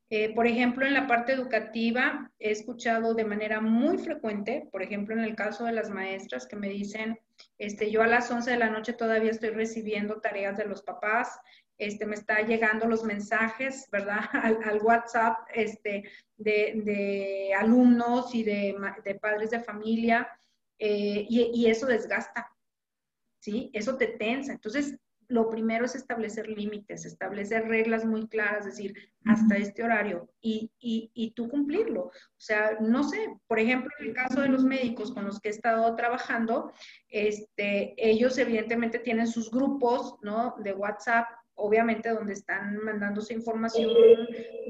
Eh, 0.10 0.34
por 0.36 0.46
ejemplo, 0.46 0.86
en 0.86 0.94
la 0.94 1.08
parte 1.08 1.32
educativa 1.32 2.30
he 2.40 2.52
escuchado 2.52 3.14
de 3.14 3.24
manera 3.24 3.62
muy 3.62 3.98
frecuente, 3.98 4.68
por 4.72 4.84
ejemplo, 4.84 5.16
en 5.16 5.24
el 5.24 5.36
caso 5.36 5.66
de 5.66 5.72
las 5.72 5.90
maestras 5.90 6.46
que 6.46 6.58
me 6.58 6.70
dicen, 6.70 7.20
este, 7.58 7.90
yo 7.90 8.02
a 8.02 8.08
las 8.08 8.30
11 8.30 8.52
de 8.52 8.58
la 8.58 8.70
noche 8.70 8.94
todavía 8.94 9.32
estoy 9.32 9.52
recibiendo 9.52 10.20
tareas 10.20 10.58
de 10.58 10.66
los 10.66 10.82
papás, 10.82 11.40
este, 11.78 12.06
me 12.06 12.16
está 12.16 12.42
llegando 12.42 12.88
los 12.88 13.04
mensajes, 13.04 13.88
¿verdad? 13.92 14.20
Al, 14.66 14.82
WhatsApp 14.82 15.48
este, 15.54 16.04
de, 16.38 16.82
de, 16.84 17.54
alumnos 17.58 18.36
y 18.36 18.44
de, 18.44 18.76
de, 19.04 19.16
padres 19.16 19.50
de 19.52 19.62
familia, 19.62 20.28
eh, 20.84 21.28
y, 21.30 21.52
y 21.54 21.68
eso 21.68 21.86
desgasta, 21.86 22.52
¿sí? 23.40 23.70
Eso 23.72 23.98
te 23.98 24.08
tensa. 24.08 24.52
Entonces, 24.52 24.98
lo 25.28 25.48
primero 25.48 25.86
es 25.86 25.94
establecer 25.94 26.48
límites, 26.48 27.06
establecer 27.06 27.68
reglas 27.68 28.04
muy 28.04 28.28
claras, 28.28 28.66
decir, 28.66 28.96
hasta 29.26 29.58
este 29.58 29.84
horario 29.84 30.28
y, 30.42 30.72
y, 30.80 31.12
y, 31.14 31.32
tú 31.32 31.50
cumplirlo. 31.50 32.06
O 32.06 32.12
sea, 32.40 32.78
no 32.82 33.04
sé, 33.04 33.30
por 33.46 33.60
ejemplo, 33.60 33.92
en 34.00 34.08
el 34.08 34.14
caso 34.16 34.42
de 34.42 34.50
los 34.50 34.64
médicos 34.64 35.12
con 35.14 35.24
los 35.24 35.40
que 35.40 35.50
he 35.50 35.52
estado 35.52 35.96
trabajando, 35.96 36.74
este, 37.10 37.94
ellos 37.98 38.40
evidentemente 38.40 38.98
tienen 38.98 39.28
sus 39.28 39.52
grupos, 39.52 40.16
¿no? 40.24 40.56
De 40.64 40.74
WhatsApp, 40.74 41.28
obviamente 41.54 42.10
donde 42.10 42.34
están 42.34 42.78
mandándose 42.78 43.36
información, 43.36 43.92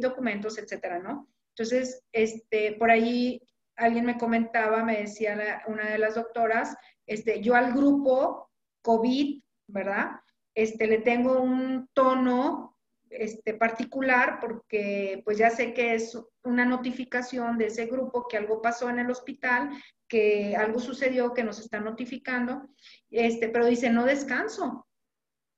documentos, 0.01 0.57
etcétera, 0.57 0.99
¿no? 0.99 1.29
Entonces, 1.55 2.03
este, 2.11 2.73
por 2.73 2.91
ahí 2.91 3.41
alguien 3.75 4.05
me 4.05 4.17
comentaba, 4.17 4.83
me 4.83 5.01
decía 5.01 5.63
una 5.67 5.89
de 5.89 5.97
las 5.97 6.15
doctoras, 6.15 6.75
este, 7.05 7.41
yo 7.41 7.55
al 7.55 7.73
grupo 7.73 8.49
COVID, 8.81 9.41
¿verdad? 9.67 10.21
este, 10.55 10.87
le 10.87 10.99
tengo 10.99 11.41
un 11.41 11.89
tono 11.93 12.77
este, 13.09 13.53
particular 13.53 14.39
porque 14.39 15.21
pues 15.25 15.37
ya 15.37 15.49
sé 15.49 15.73
que 15.73 15.95
es 15.95 16.17
una 16.43 16.65
notificación 16.65 17.57
de 17.57 17.67
ese 17.67 17.85
grupo 17.85 18.27
que 18.27 18.37
algo 18.37 18.61
pasó 18.61 18.89
en 18.89 18.99
el 18.99 19.11
hospital, 19.11 19.69
que 20.07 20.55
algo 20.55 20.79
sucedió, 20.79 21.33
que 21.33 21.43
nos 21.43 21.59
está 21.59 21.79
notificando, 21.79 22.69
este, 23.09 23.49
pero 23.49 23.65
dice, 23.65 23.89
no 23.89 24.05
descanso. 24.05 24.87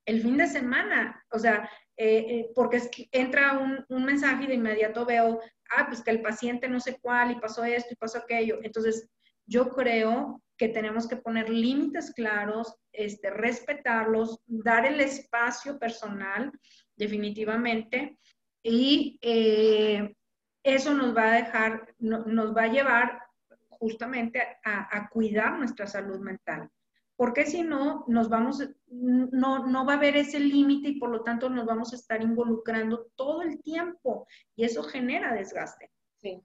El 0.06 0.22
fin 0.22 0.38
de 0.38 0.48
semana, 0.48 1.24
o 1.32 1.40
sea, 1.40 1.70
eh, 1.96 2.26
eh, 2.28 2.52
porque 2.56 2.78
es 2.78 2.90
que 2.90 3.08
entra 3.12 3.58
un, 3.60 3.86
un, 3.88 4.04
mensaje 4.04 4.44
y 4.44 4.48
de 4.48 4.56
inmediato 4.56 5.06
veo, 5.06 5.40
ah, 5.76 5.86
pues 5.88 6.02
que 6.02 6.12
el 6.12 6.22
paciente 6.22 6.68
no 6.68 6.80
sé 6.80 6.98
cuál 7.02 7.32
y 7.32 7.40
pasó 7.40 7.64
esto 7.64 7.94
y 7.94 7.98
pasó 7.98 8.20
aquello. 8.20 8.60
Entonces, 8.64 9.10
yo 9.46 9.70
creo 9.70 10.42
que 10.58 10.70
tenemos 10.70 11.08
que 11.08 11.18
poner 11.18 11.50
límites 11.50 12.12
claros, 12.14 12.76
este, 12.92 13.30
respetarlos, 13.30 14.40
dar 14.46 14.86
el 14.86 15.00
espacio 15.02 15.80
personal, 15.80 16.52
definitivamente, 16.96 18.18
y 18.64 19.20
eh, 19.22 20.14
eso 20.64 20.94
nos 20.94 21.16
va 21.16 21.32
a 21.32 21.36
dejar, 21.36 21.94
nos 22.00 22.56
va 22.56 22.64
a 22.64 22.72
llevar 22.72 23.22
justamente 23.70 24.42
a, 24.64 24.98
a, 24.98 25.10
cuidar 25.10 25.58
nuestra 25.58 25.86
salud 25.88 26.20
mental. 26.20 26.70
Porque 27.16 27.46
si 27.46 27.62
no, 27.62 28.06
nos 28.08 28.28
vamos, 28.28 28.68
no, 28.88 29.68
no 29.68 29.86
va 29.86 29.94
a 29.94 29.98
haber 29.98 30.18
ese 30.18 30.40
límite 30.40 30.90
y 30.90 31.00
por 31.00 31.10
lo 31.10 31.24
tanto 31.24 31.50
nos 31.50 31.66
vamos 31.66 31.94
a 31.94 31.96
estar 31.96 32.22
involucrando 32.22 33.08
todo 33.16 33.44
el 33.44 33.62
tiempo 33.62 34.28
y 34.56 34.64
eso 34.64 34.84
genera 34.84 35.34
desgaste. 35.34 35.92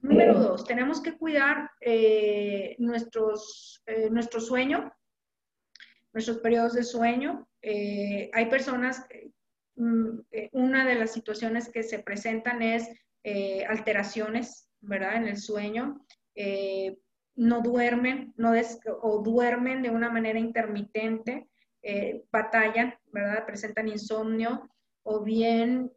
Número 0.00 0.40
dos, 0.40 0.64
tenemos 0.64 1.00
que 1.00 1.16
cuidar 1.16 1.70
eh, 1.81 2.74
nuestros, 2.78 3.81
eh, 3.87 4.11
nuestro 4.11 4.40
sueño, 4.40 4.92
nuestros 6.12 6.38
periodos 6.38 6.74
de 6.74 6.83
sueño. 6.83 7.48
Eh, 7.62 8.28
hay 8.33 8.46
personas, 8.46 9.07
mm, 9.76 10.20
una 10.52 10.85
de 10.85 10.96
las 10.96 11.12
situaciones 11.12 11.68
que 11.70 11.83
se 11.83 12.00
presentan 12.00 12.62
es 12.62 12.88
alteraciones, 13.68 14.70
¿verdad? 14.81 15.16
En 15.16 15.28
el 15.28 15.37
sueño. 15.37 16.02
No 17.38 17.62
duermen, 17.62 18.35
no 18.37 18.53
o 19.03 19.22
duermen 19.22 19.83
de 19.83 19.90
una 19.90 20.11
manera 20.11 20.38
intermitente, 20.38 21.48
batallan, 22.31 22.94
¿verdad? 23.07 23.46
Presentan 23.46 23.88
insomnio 23.88 24.68
o 25.05 25.22
bien 25.22 25.90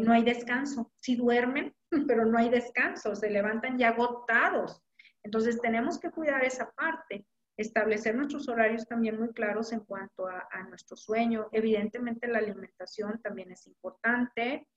no 0.00 0.12
hay 0.12 0.22
descanso. 0.22 0.92
Si 0.96 1.16
duermen, 1.16 1.74
pero 2.06 2.24
no 2.26 2.38
hay 2.38 2.48
descanso, 2.48 3.16
se 3.16 3.30
levantan 3.30 3.78
ya 3.78 3.88
agotados. 3.88 4.82
Entonces 5.26 5.60
tenemos 5.60 5.98
que 5.98 6.10
cuidar 6.10 6.44
esa 6.44 6.70
parte, 6.70 7.26
establecer 7.56 8.14
nuestros 8.14 8.48
horarios 8.48 8.86
también 8.86 9.18
muy 9.18 9.32
claros 9.32 9.72
en 9.72 9.80
cuanto 9.80 10.28
a, 10.28 10.62
nuestro 10.68 10.96
sueño. 10.96 11.48
Evidentemente 11.50 12.28
la 12.28 12.38
alimentación 12.38 13.20
también 13.22 13.50
es 13.50 13.66
importante. 13.66 14.68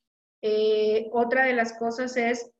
Eh, 0.42 1.08
otra 1.12 1.46
de 1.46 1.54
las 1.54 1.74
cosas 1.74 2.18
es, 2.18 2.52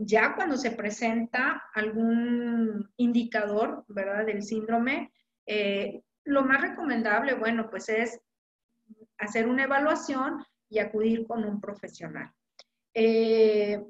ya 0.00 0.34
cuando 0.34 0.56
se 0.56 0.70
presenta 0.70 1.64
algún 1.74 2.90
indicador, 2.96 3.84
¿verdad?, 3.88 4.26
del 4.26 4.42
síndrome, 4.42 5.12
eh, 5.46 6.02
lo 6.24 6.42
más 6.42 6.60
recomendable, 6.60 7.34
bueno, 7.34 7.70
pues 7.70 7.88
es 7.88 8.20
hacer 9.18 9.48
una 9.48 9.64
evaluación 9.64 10.44
y 10.68 10.78
acudir 10.78 11.26
con 11.26 11.44
un 11.44 11.60
profesional. 11.60 12.30
Eh, 12.94 13.82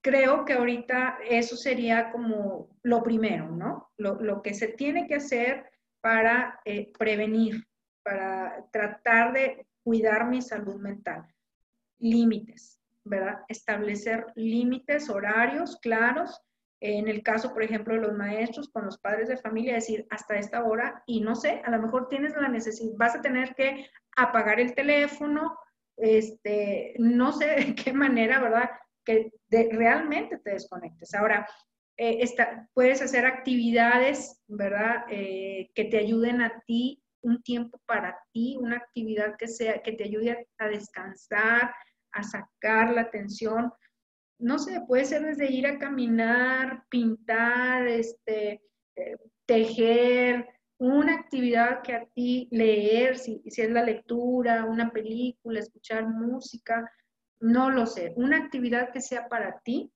creo 0.00 0.44
que 0.44 0.54
ahorita 0.54 1.18
eso 1.28 1.56
sería 1.56 2.10
como 2.10 2.76
lo 2.82 3.02
primero, 3.02 3.50
¿no? 3.50 3.90
Lo, 3.96 4.42
que 4.42 4.54
se 4.54 4.68
tiene 4.68 5.06
que 5.06 5.16
hacer 5.16 5.70
para 6.00 6.60
eh, 6.64 6.92
prevenir, 6.98 7.66
para 8.02 8.66
tratar 8.72 9.32
de 9.32 9.66
cuidar 9.82 10.28
mi 10.28 10.42
salud 10.42 10.76
mental. 10.76 11.26
Límites, 11.98 12.81
¿verdad? 13.04 13.40
Establecer 13.48 14.26
límites, 14.34 15.08
horarios 15.10 15.78
claros. 15.80 16.40
En 16.80 17.08
el 17.08 17.22
caso, 17.22 17.52
por 17.52 17.62
ejemplo, 17.62 17.94
de 17.94 18.00
los 18.00 18.14
maestros 18.14 18.68
con 18.70 18.84
los 18.84 18.98
padres 18.98 19.28
de 19.28 19.36
familia, 19.36 19.74
decir 19.74 20.06
hasta 20.10 20.36
esta 20.36 20.64
hora 20.64 21.02
y 21.06 21.20
no 21.20 21.34
sé, 21.36 21.62
a 21.64 21.70
lo 21.70 21.80
mejor 21.80 22.08
tienes 22.08 22.34
la 22.34 22.48
necesidad, 22.48 22.92
vas 22.96 23.14
a 23.14 23.20
tener 23.20 23.54
que 23.54 23.86
apagar 24.16 24.58
el 24.58 24.74
teléfono, 24.74 25.56
este, 25.96 26.94
no 26.98 27.32
sé 27.32 27.46
de 27.46 27.74
qué 27.74 27.92
manera, 27.92 28.40
¿verdad? 28.40 28.70
Que 29.04 29.32
realmente 29.50 30.38
te 30.38 30.52
desconectes. 30.52 31.14
Ahora, 31.14 31.46
eh, 31.96 32.24
puedes 32.74 33.02
hacer 33.02 33.26
actividades, 33.26 34.40
¿verdad? 34.48 35.04
Eh, 35.08 35.70
que 35.74 35.84
te 35.84 35.98
ayuden 35.98 36.42
a 36.42 36.62
ti, 36.66 37.02
un 37.22 37.42
tiempo 37.42 37.80
para 37.86 38.18
ti, 38.32 38.56
una 38.58 38.76
actividad 38.76 39.36
que, 39.36 39.46
sea, 39.46 39.82
que 39.82 39.92
te 39.92 40.04
ayude 40.04 40.48
a, 40.58 40.68
descansar, 40.68 41.72
a 42.12 42.22
sacar 42.22 42.92
la 42.92 43.02
atención. 43.02 43.72
No 44.38 44.58
sé, 44.58 44.80
puede 44.86 45.04
ser 45.04 45.22
desde 45.22 45.50
ir 45.50 45.66
a 45.66 45.78
caminar, 45.78 46.84
pintar, 46.88 47.86
este, 47.86 48.62
eh, 48.96 49.16
tejer, 49.46 50.48
una 50.78 51.14
actividad 51.14 51.82
que 51.82 51.94
a 51.94 52.06
ti 52.06 52.48
leer, 52.50 53.16
si, 53.16 53.40
si, 53.46 53.62
es 53.62 53.70
la 53.70 53.84
lectura, 53.84 54.64
una 54.64 54.90
película, 54.90 55.60
escuchar 55.60 56.08
música, 56.08 56.90
no 57.38 57.70
lo 57.70 57.86
sé, 57.86 58.12
una 58.16 58.38
actividad 58.38 58.92
que 58.92 59.00
sea 59.00 59.28
para 59.28 59.60
ti, 59.60 59.92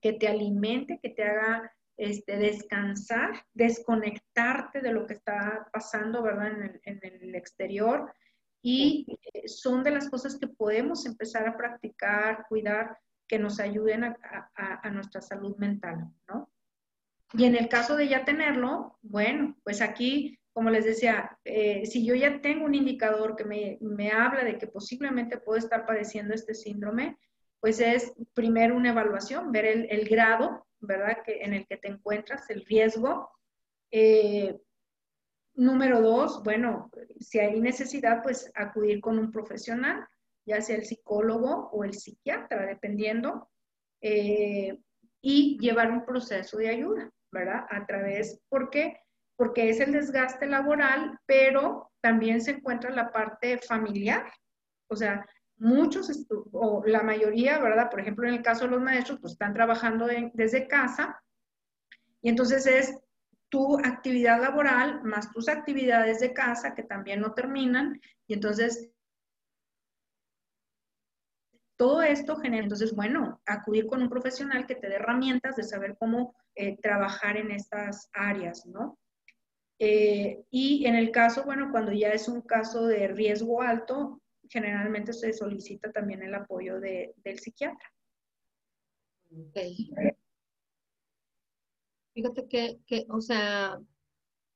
que 0.00 0.14
te 0.14 0.28
alimente, 0.28 0.98
que 1.02 1.10
te 1.10 1.24
haga 1.24 1.70
este, 1.96 2.36
descansar, 2.36 3.44
desconectarte 3.54 4.80
de 4.80 4.92
lo 4.92 5.06
que 5.06 5.14
está 5.14 5.68
pasando, 5.72 6.22
¿verdad? 6.22 6.80
En 6.84 7.00
el, 7.02 7.34
exterior. 7.34 8.12
Y 8.62 9.06
eh, 9.32 9.48
son 9.48 9.84
de 9.84 9.90
las 9.90 10.08
cosas 10.10 10.38
que 10.38 10.48
podemos 10.48 11.06
empezar 11.06 11.46
a 11.46 11.56
practicar, 11.56 12.46
cuidar, 12.48 12.98
que 13.28 13.38
nos 13.38 13.58
ayuden 13.58 14.04
a, 14.04 14.90
nuestra 14.90 15.20
salud 15.20 15.56
mental, 15.56 16.08
¿no? 16.28 16.50
Y 17.32 17.44
en 17.44 17.56
el 17.56 17.68
caso 17.68 17.96
de 17.96 18.06
ya 18.08 18.24
tenerlo, 18.24 18.98
bueno, 19.02 19.56
pues 19.64 19.80
aquí, 19.80 20.38
como 20.52 20.70
les 20.70 20.84
decía, 20.84 21.36
eh, 21.44 21.84
si 21.86 22.06
yo 22.06 22.14
ya 22.14 22.40
tengo 22.40 22.64
un 22.64 22.74
indicador 22.76 23.34
que 23.34 23.44
me, 23.44 23.78
me 23.80 24.12
habla 24.12 24.44
de 24.44 24.58
que 24.58 24.68
posiblemente 24.68 25.38
puedo 25.38 25.58
estar 25.58 25.84
padeciendo 25.84 26.34
este 26.34 26.54
síndrome, 26.54 27.18
pues 27.60 27.80
es 27.80 28.12
primero 28.32 28.76
una 28.76 28.90
evaluación, 28.90 29.50
ver 29.50 29.66
el, 29.66 30.08
grado 30.08 30.66
¿verdad? 30.80 31.18
Que, 31.24 31.42
en 31.42 31.54
el 31.54 31.66
que 31.66 31.76
te 31.76 31.88
encuentras, 31.88 32.48
el 32.50 32.64
riesgo. 32.64 33.30
Eh, 33.90 34.56
número 35.56 36.00
dos, 36.00 36.42
bueno, 36.44 36.90
si 37.18 37.38
hay 37.38 37.60
necesidad, 37.60 38.22
pues 38.22 38.50
acudir 38.54 39.00
con 39.00 39.18
un 39.18 39.32
profesional, 39.32 40.06
ya 40.44 40.60
sea 40.60 40.76
el 40.76 40.84
psicólogo 40.84 41.70
o 41.72 41.84
el 41.84 41.94
psiquiatra, 41.94 42.66
dependiendo, 42.66 43.48
eh, 44.00 44.78
y 45.20 45.58
llevar 45.58 45.90
un 45.90 46.04
proceso 46.04 46.58
de 46.58 46.68
ayuda, 46.68 47.10
¿verdad? 47.32 47.66
A 47.70 47.84
través, 47.86 48.40
¿por 48.48 48.70
qué? 48.70 49.00
Porque 49.36 49.68
es 49.68 49.80
el 49.80 49.92
desgaste 49.92 50.46
laboral, 50.46 51.18
pero 51.26 51.90
también 52.00 52.40
se 52.40 52.52
encuentra 52.52 52.90
la 52.90 53.10
parte 53.10 53.58
familiar. 53.58 54.30
O 54.88 54.94
sea, 54.94 55.26
muchos, 55.56 56.26
o 56.52 56.84
la 56.86 57.02
mayoría, 57.02 57.58
¿verdad? 57.58 57.90
Por 57.90 58.00
ejemplo, 58.00 58.28
en 58.28 58.34
el 58.34 58.42
caso 58.42 58.64
de 58.64 58.70
los 58.70 58.82
maestros, 58.82 59.18
pues 59.20 59.32
están 59.32 59.54
trabajando 59.54 60.06
desde 60.34 60.68
casa 60.68 61.20
y 62.22 62.28
entonces 62.28 62.66
es 62.66 62.98
tu 63.48 63.78
actividad 63.78 64.40
laboral 64.40 65.02
más 65.04 65.30
tus 65.32 65.48
actividades 65.48 66.20
de 66.20 66.32
casa 66.32 66.74
que 66.74 66.82
también 66.82 67.20
no 67.20 67.32
terminan 67.34 68.00
y 68.26 68.34
entonces 68.34 68.90
todo 71.76 72.02
esto 72.02 72.36
genera, 72.36 72.62
entonces, 72.62 72.94
bueno, 72.94 73.40
acudir 73.44 73.86
con 73.86 74.02
un 74.02 74.08
profesional 74.08 74.66
que 74.66 74.74
te 74.74 74.88
dé 74.88 74.94
herramientas 74.94 75.56
de 75.56 75.62
saber 75.62 75.96
cómo 75.98 76.34
eh, 76.54 76.78
trabajar 76.80 77.36
en 77.36 77.50
estas 77.50 78.08
áreas, 78.14 78.64
¿no? 78.66 78.98
Eh, 79.78 80.42
y 80.50 80.86
en 80.86 80.94
el 80.94 81.10
caso, 81.10 81.44
bueno, 81.44 81.70
cuando 81.70 81.92
ya 81.92 82.12
es 82.12 82.28
un 82.28 82.40
caso 82.40 82.86
de 82.86 83.08
riesgo 83.08 83.60
alto, 83.60 84.22
generalmente 84.48 85.12
se 85.12 85.34
solicita 85.34 85.92
también 85.92 86.22
el 86.22 86.34
apoyo 86.34 86.80
de, 86.80 87.14
del 87.18 87.38
psiquiatra. 87.38 87.92
Fíjate 92.16 92.48
que, 92.48 92.78
que, 92.86 93.04
o 93.10 93.20
sea, 93.20 93.78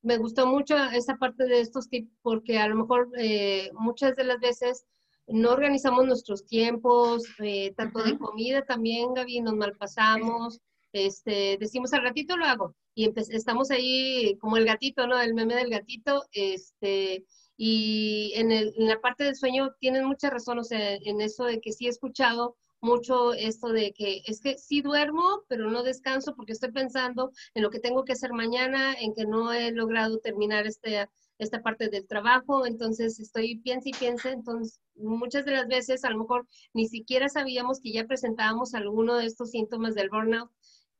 me 0.01 0.17
gustó 0.17 0.47
mucho 0.47 0.75
esa 0.95 1.17
parte 1.17 1.45
de 1.45 1.61
estos 1.61 1.91
tips 1.91 2.11
porque 2.23 2.59
a 2.59 2.67
lo 2.67 2.75
mejor 2.75 3.11
eh, 3.19 3.71
muchas 3.75 4.17
de 4.17 4.25
las 4.25 4.41
veces 4.41 4.87
no 5.27 5.51
organizamos 5.51 6.07
nuestros 6.07 6.47
tiempos, 6.47 7.23
eh, 7.39 7.75
tanto 7.77 8.03
de 8.03 8.17
comida 8.17 8.65
también, 8.65 9.13
Gaby, 9.13 9.43
nos 9.43 9.57
malpasamos, 9.57 10.59
este, 10.95 11.59
decimos 11.61 11.93
al 11.93 12.03
ratito 12.03 12.39
lo 12.39 12.47
hago 12.47 12.75
y 12.95 13.13
estamos 13.31 13.71
ahí 13.71 14.39
como 14.41 14.57
el 14.57 14.65
gatito, 14.65 15.07
¿no? 15.07 15.21
El 15.21 15.35
meme 15.35 15.55
del 15.55 15.69
gatito, 15.69 16.25
este, 16.33 17.27
y 17.59 18.33
en, 18.37 18.53
el, 18.53 18.73
en, 18.75 18.89
la 18.89 19.03
parte 19.03 19.25
del 19.25 19.37
sueño 19.37 19.75
tienen 19.79 20.07
mucha 20.07 20.31
razón, 20.31 20.59
o 20.61 20.65
sea, 20.65 20.95
en 20.95 21.21
eso 21.21 21.45
de 21.45 21.61
que 21.61 21.73
sí 21.73 21.85
he 21.85 21.91
escuchado 21.91 22.57
mucho 22.81 23.33
esto 23.35 23.69
de 23.69 23.93
que 23.93 24.23
es 24.27 24.41
que 24.41 24.59
sí 24.59 24.83
duermo, 24.83 25.43
pero 25.49 25.71
no 25.71 25.83
descanso 25.83 26.35
porque 26.35 26.53
estoy 26.53 26.73
pensando 26.73 27.31
en 27.55 27.63
lo 27.63 27.71
que 27.71 27.81
tengo 27.81 28.05
que 28.05 28.13
hacer 28.13 28.33
mañana, 28.33 28.95
en 28.95 29.15
que 29.15 29.27
no 29.27 29.53
he 29.53 29.71
logrado 29.73 30.19
terminar 30.19 30.67
este, 30.67 31.09
esta 31.39 31.63
parte 31.63 31.89
del 31.89 32.07
trabajo, 32.07 32.67
entonces 32.67 33.21
estoy 33.21 33.59
piensa 33.59 33.89
y 33.89 33.93
piensa, 33.93 34.31
entonces 34.31 34.81
muchas 34.95 35.45
de 35.45 35.53
las 35.53 35.67
veces 35.67 36.05
a 36.05 36.11
lo 36.11 36.19
mejor 36.19 36.47
ni 36.75 36.89
siquiera 36.89 37.29
sabíamos 37.29 37.81
que 37.81 37.93
ya 37.93 38.05
presentábamos 38.05 38.75
alguno 38.75 39.17
de 39.17 39.27
estos 39.27 39.51
síntomas 39.51 39.95
del 39.95 40.11
burnout 40.11 40.51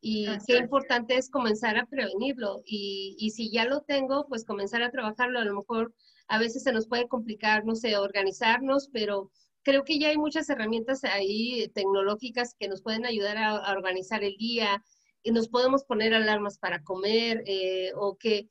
y 0.01 0.27
qué 0.47 0.57
importante 0.57 1.17
es 1.17 1.29
comenzar 1.29 1.77
a 1.77 1.85
prevenirlo. 1.85 2.63
Y, 2.65 3.17
y 3.19 3.31
si 3.31 3.51
ya 3.51 3.67
lo 3.67 3.83
tengo, 3.83 4.27
pues 4.29 4.47
comenzar 4.47 4.83
a 4.83 4.91
trabajarlo, 4.91 5.39
a 5.39 5.45
lo 5.45 5.55
mejor 5.55 5.93
a 6.27 6.39
veces 6.39 6.63
se 6.63 6.73
nos 6.73 6.89
puede 6.89 7.07
complicar, 7.07 7.67
no 7.67 7.75
sé, 7.75 7.99
organizarnos, 7.99 8.89
pero 8.93 9.31
creo 9.63 9.85
que 9.85 9.99
ya 9.99 10.09
hay 10.09 10.19
muchas 10.19 10.49
herramientas 10.49 11.05
ahí 11.05 11.69
tecnológicas 11.75 12.55
que 12.59 12.69
nos 12.69 12.83
pueden 12.83 13.07
ayudar 13.07 13.37
a, 13.39 13.73
organizar 13.73 14.25
el 14.25 14.37
día 14.37 14.83
y 15.23 15.33
nos 15.33 15.49
podemos 15.49 15.85
poner 15.85 16.15
alarmas 16.15 16.59
para 16.59 16.83
comer 16.83 17.43
eh, 17.47 17.93
o 17.95 18.17
que 18.17 18.49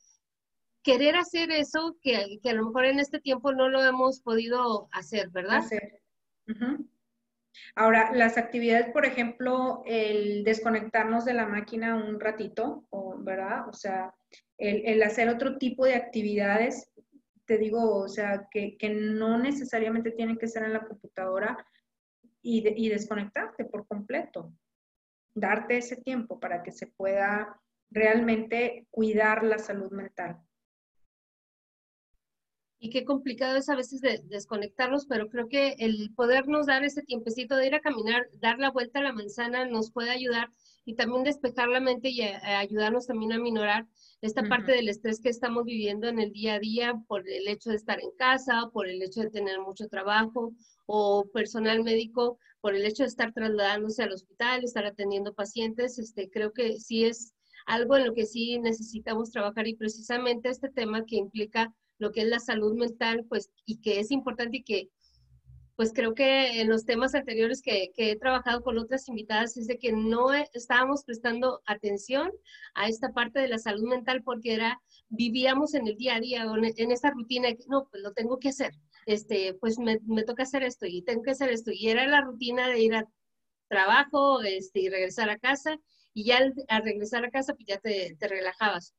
querer 0.83 1.15
hacer 1.15 1.51
eso 1.51 1.97
que, 2.01 2.39
que, 2.41 2.49
a 2.49 2.53
lo 2.53 2.65
mejor 2.65 2.85
en 2.85 2.99
este 2.99 3.19
tiempo 3.19 3.51
no 3.51 3.69
lo 3.69 3.83
hemos 3.83 4.21
podido 4.21 4.87
hacer, 4.91 5.29
¿verdad? 5.29 5.57
Hacer. 5.57 6.01
Ahora, 7.75 8.11
las 8.13 8.37
actividades, 8.37 8.91
por 8.91 9.05
ejemplo, 9.05 9.83
el 9.85 10.43
desconectarnos 10.43 11.25
de 11.25 11.33
la 11.33 11.45
máquina 11.45 11.95
un 11.95 12.19
ratito, 12.19 12.85
¿verdad? 13.19 13.67
O 13.67 13.73
sea, 13.73 14.13
el, 14.57 14.85
el 14.85 15.03
hacer 15.03 15.29
otro 15.29 15.57
tipo 15.57 15.85
de 15.85 15.95
actividades 15.95 16.91
te 17.49 17.57
digo, 17.57 17.95
o 17.95 18.07
sea, 18.07 18.47
que, 18.51 18.77
no 18.93 19.39
necesariamente 19.39 20.11
tienen 20.11 20.37
que 20.37 20.47
ser 20.47 20.61
en 20.61 20.73
la 20.73 20.85
computadora 20.85 21.65
y, 22.43 22.63
y 22.75 22.89
desconectarte 22.89 23.65
por 23.65 23.87
completo. 23.87 24.53
Darte 25.33 25.77
ese 25.77 25.95
tiempo 25.95 26.39
para 26.39 26.61
que 26.61 26.71
se 26.71 26.85
pueda 26.85 27.59
realmente 27.89 28.85
cuidar 28.91 29.43
la 29.43 29.57
salud 29.57 29.91
mental. 29.91 30.39
Y 32.77 32.91
qué 32.91 33.03
complicado 33.03 33.57
es 33.57 33.67
a 33.67 33.75
veces 33.75 33.99
de 33.99 34.21
desconectarnos, 34.25 35.07
pero 35.07 35.27
creo 35.27 35.49
que 35.49 35.71
el 35.79 36.13
podernos 36.15 36.67
dar 36.67 36.83
ese 36.83 37.01
tiempecito 37.01 37.55
de 37.55 37.65
ir 37.65 37.73
a 37.73 37.81
caminar, 37.81 38.29
dar 38.33 38.59
la 38.59 38.69
vuelta 38.69 38.99
a 38.99 39.03
la 39.03 39.11
manzana, 39.11 39.65
nos 39.65 39.91
puede 39.91 40.11
ayudar 40.11 40.51
y 40.89 40.95
también 40.95 41.23
despejar 41.23 41.67
la 41.67 41.79
mente 41.79 42.09
y 42.09 42.21
ayudarnos 42.21 43.05
también 43.05 43.31
a 43.31 43.37
minorar 43.37 43.85
esta 44.21 44.41
parte 44.41 44.71
del 44.71 44.89
estrés 44.89 45.21
que 45.21 45.29
estamos 45.29 45.63
viviendo 45.63 46.07
en 46.07 46.17
el 46.17 46.31
día 46.31 46.55
a 46.55 46.59
día 46.59 46.99
por 47.07 47.29
el 47.29 47.47
hecho 47.47 47.69
de 47.69 47.75
estar 47.75 48.01
en 48.01 48.09
casa, 48.17 48.71
por 48.73 48.87
el 48.87 48.99
hecho 49.03 49.21
de 49.21 49.29
tener 49.29 49.59
mucho 49.59 49.87
trabajo 49.87 50.51
o 50.87 51.25
personal 51.31 51.83
médico, 51.83 52.39
por 52.59 52.73
el 52.73 52.87
hecho 52.87 53.03
de 53.03 53.09
estar 53.09 53.31
trasladándose 53.33 54.01
al 54.01 54.13
hospital, 54.13 54.63
estar 54.63 54.83
atendiendo 54.83 55.35
pacientes, 55.35 55.99
este, 55.99 56.27
creo 56.31 56.53
que 56.53 56.79
sí 56.79 57.05
es 57.05 57.35
algo 57.67 57.95
en 57.95 58.07
lo 58.07 58.15
que 58.15 58.25
sí 58.25 58.57
necesitamos 58.57 59.29
trabajar 59.29 59.67
y 59.67 59.75
precisamente 59.75 60.49
este 60.49 60.69
tema 60.69 61.05
que 61.05 61.17
implica 61.17 61.71
lo 61.99 62.11
que 62.11 62.21
es 62.21 62.27
la 62.27 62.39
salud 62.39 62.75
mental, 62.75 63.27
pues, 63.29 63.51
y 63.63 63.79
que 63.79 63.99
es 63.99 64.09
importante 64.09 64.57
y 64.57 64.63
que 64.63 64.89
pues 65.79 65.93
creo 65.93 66.13
que 66.13 66.59
en 66.59 66.67
los 66.67 66.83
temas 66.83 67.15
anteriores 67.15 67.61
que, 67.61 67.93
he 67.95 68.15
trabajado 68.17 68.61
con 68.63 68.77
otras 68.77 69.07
invitadas 69.07 69.55
es 69.55 69.65
de 69.65 69.79
que 69.79 69.93
no 69.93 70.33
estábamos 70.33 71.05
prestando 71.05 71.61
atención 71.65 72.33
a 72.73 72.89
esta 72.89 73.13
parte 73.13 73.39
de 73.39 73.47
la 73.47 73.59
salud 73.59 73.87
mental 73.87 74.21
porque 74.21 74.55
era, 74.55 74.81
vivíamos 75.07 75.75
en 75.75 75.87
el 75.87 75.95
día 75.95 76.17
a 76.17 76.19
día, 76.19 76.45
en 76.75 76.91
esa 76.91 77.11
rutina, 77.11 77.47
no, 77.69 77.87
pues 77.89 78.03
lo 78.03 78.11
tengo 78.11 78.39
que 78.39 78.49
hacer, 78.49 78.73
este, 79.05 79.53
pues 79.53 79.79
me, 79.79 79.97
toca 80.23 80.43
hacer 80.43 80.63
esto 80.63 80.85
y 80.85 81.01
tengo 81.01 81.21
que 81.21 81.31
hacer 81.31 81.49
esto. 81.49 81.71
Y 81.71 81.87
era 81.87 82.05
la 82.07 82.19
rutina 82.19 82.67
de 82.67 82.81
ir 82.81 82.95
a 82.95 83.07
trabajo 83.69 84.41
este, 84.41 84.81
y 84.81 84.89
regresar 84.89 85.29
a 85.29 85.39
casa 85.39 85.77
y 86.13 86.25
ya 86.25 86.39
al, 86.39 86.83
regresar 86.83 87.23
a 87.23 87.31
casa 87.31 87.53
pues 87.53 87.67
ya 87.67 87.77
te, 87.77 88.17
te 88.19 88.27
relajabas. 88.27 88.93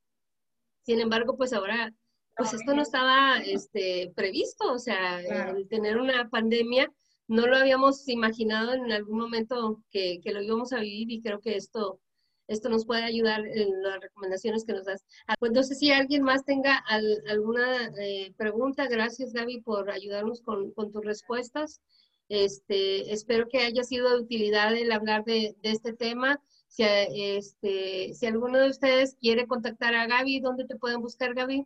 Sin 0.87 0.99
embargo, 0.99 1.37
pues 1.37 1.53
ahora 1.53 1.93
pues 2.37 2.55
esto 2.55 2.75
no 2.75 2.83
estaba 2.83 3.39
este, 3.39 4.13
previsto, 4.15 4.73
o 4.73 4.79
sea, 4.79 5.21
el 5.21 5.69
tener 5.69 5.99
una 5.99 6.29
pandemia, 6.31 6.91
no 7.31 7.47
lo 7.47 7.57
habíamos 7.57 8.09
imaginado 8.09 8.73
en 8.73 8.91
algún 8.91 9.19
momento 9.19 9.83
que, 9.91 10.21
que, 10.21 10.33
lo 10.33 10.43
íbamos 10.43 10.73
a 10.73 10.81
vivir 10.81 11.13
y 11.13 11.23
creo 11.23 11.41
que 11.41 11.57
esto, 11.57 12.01
esto 12.49 12.69
nos 12.69 12.87
puede 12.87 13.05
ayudar 13.05 13.47
en 13.47 13.83
las 13.83 14.01
recomendaciones 14.01 14.65
que 14.65 14.73
nos 14.73 14.87
das. 14.87 15.05
Ah, 15.29 15.37
pues 15.39 15.53
no 15.53 15.63
sé 15.63 15.77
si 15.77 15.93
alguien 15.93 16.25
más 16.25 16.45
tenga 16.45 16.83
alguna 17.29 17.93
eh, 18.01 18.35
pregunta. 18.37 18.89
Gracias, 18.89 19.33
Gaby, 19.33 19.61
por 19.61 19.91
ayudarnos 19.91 20.43
con, 20.43 20.73
con, 20.73 20.91
tus 20.91 21.05
respuestas. 21.05 21.81
Este, 22.29 23.13
espero 23.13 23.47
que 23.49 23.59
haya 23.59 23.85
sido 23.85 24.11
de 24.11 24.23
utilidad 24.23 24.75
el 24.75 24.91
hablar 24.91 25.25
de, 25.25 25.55
de 25.63 25.71
este 25.71 25.93
tema. 25.93 26.43
Si, 26.67 26.83
este, 26.83 28.13
si 28.15 28.27
alguno 28.27 28.59
de 28.59 28.71
ustedes 28.71 29.17
quiere 29.21 29.47
contactar 29.47 29.95
a 29.95 30.09
Gaby, 30.09 30.41
¿dónde 30.41 30.67
te 30.67 30.77
pueden 30.77 31.01
buscar, 31.01 31.35
Gaby? 31.35 31.65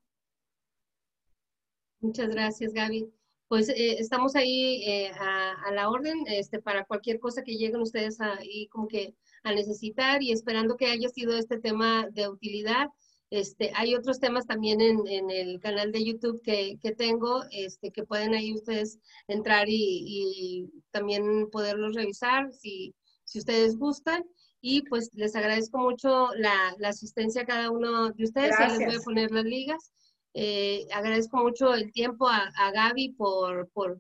Muchas 2.00 2.28
gracias, 2.30 2.72
Gaby. 2.72 3.08
pues 3.46 3.68
eh, 3.68 4.00
estamos 4.00 4.34
ahí 4.34 4.82
eh, 4.84 5.12
a, 5.12 5.70
la 5.72 5.88
orden 5.88 6.24
este, 6.26 6.60
para 6.60 6.84
cualquier 6.84 7.20
cosa 7.20 7.44
que 7.44 7.56
lleguen 7.56 7.80
ustedes 7.80 8.20
ahí 8.20 8.66
como 8.68 8.88
que 8.88 9.14
a 9.44 9.54
necesitar 9.54 10.20
y 10.22 10.32
esperando 10.32 10.76
que 10.76 10.86
haya 10.86 11.08
sido 11.08 11.38
este 11.38 11.60
tema 11.60 12.08
de 12.10 12.28
utilidad. 12.28 12.88
Este, 13.32 13.72
hay 13.74 13.94
otros 13.94 14.20
temas 14.20 14.46
también 14.46 14.82
en, 14.82 15.06
en 15.06 15.30
el 15.30 15.58
canal 15.58 15.90
de 15.90 16.04
YouTube 16.04 16.42
que, 16.42 16.76
que, 16.82 16.92
tengo, 16.92 17.42
este, 17.50 17.90
que 17.90 18.04
pueden 18.04 18.34
ahí 18.34 18.52
ustedes 18.52 18.98
entrar 19.26 19.70
y, 19.70 20.04
y 20.06 20.70
también 20.90 21.48
poderlos 21.50 21.94
revisar 21.94 22.52
si, 22.52 22.94
si 23.24 23.38
ustedes 23.38 23.78
gustan. 23.78 24.22
Y 24.60 24.82
pues 24.82 25.08
les 25.14 25.34
agradezco 25.34 25.78
mucho 25.78 26.28
la, 26.34 26.74
la 26.76 26.90
asistencia 26.90 27.40
a 27.40 27.46
cada 27.46 27.70
uno 27.70 28.10
de 28.10 28.22
ustedes. 28.22 28.54
les 28.68 28.86
voy 28.86 28.96
a 28.96 29.00
poner 29.00 29.30
las 29.30 29.44
ligas. 29.44 29.94
Eh, 30.34 30.86
agradezco 30.92 31.38
mucho 31.38 31.72
el 31.72 31.90
tiempo 31.90 32.28
a, 32.28 32.52
Gaby 32.70 33.14
por, 33.14 33.70
por, 33.70 33.98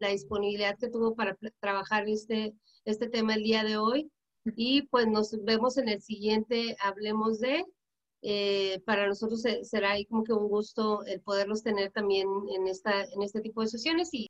la 0.00 0.08
disponibilidad 0.08 0.76
que 0.76 0.90
tuvo 0.90 1.14
para 1.14 1.38
trabajar 1.60 2.08
este, 2.08 2.52
este 2.84 3.08
tema 3.08 3.36
el 3.36 3.44
día 3.44 3.62
de 3.62 3.76
hoy. 3.76 4.10
Y 4.56 4.82
pues 4.88 5.06
nos 5.06 5.40
vemos 5.44 5.78
en 5.78 5.88
el 5.88 6.02
siguiente 6.02 6.76
Hablemos 6.80 7.38
de. 7.38 7.64
Eh, 8.22 8.80
para 8.86 9.08
nosotros 9.08 9.42
será 9.62 9.92
ahí 9.92 10.06
como 10.06 10.22
que 10.22 10.32
un 10.32 10.48
gusto 10.48 11.04
el 11.04 11.20
poderlos 11.20 11.62
tener 11.62 11.90
también 11.90 12.28
en, 12.54 12.68
esta, 12.68 13.02
en 13.02 13.22
este 13.22 13.40
tipo 13.40 13.60
de 13.60 13.68
sesiones. 13.68 14.10
Y 14.12 14.28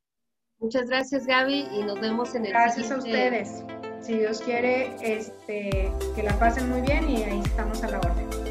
muchas 0.58 0.88
gracias 0.88 1.26
Gaby 1.26 1.66
y 1.72 1.82
nos 1.84 2.00
vemos 2.00 2.34
en 2.34 2.46
el 2.46 2.52
gracias 2.52 2.86
siguiente. 2.86 3.10
Gracias 3.28 3.52
a 3.52 3.68
ustedes. 3.68 4.04
Si 4.04 4.14
Dios 4.14 4.40
quiere, 4.40 4.96
este, 5.00 5.92
que 6.16 6.22
la 6.22 6.36
pasen 6.38 6.68
muy 6.70 6.80
bien 6.80 7.08
y 7.08 7.22
ahí 7.22 7.40
estamos 7.44 7.82
a 7.84 7.90
la 7.90 7.98
orden. 7.98 8.41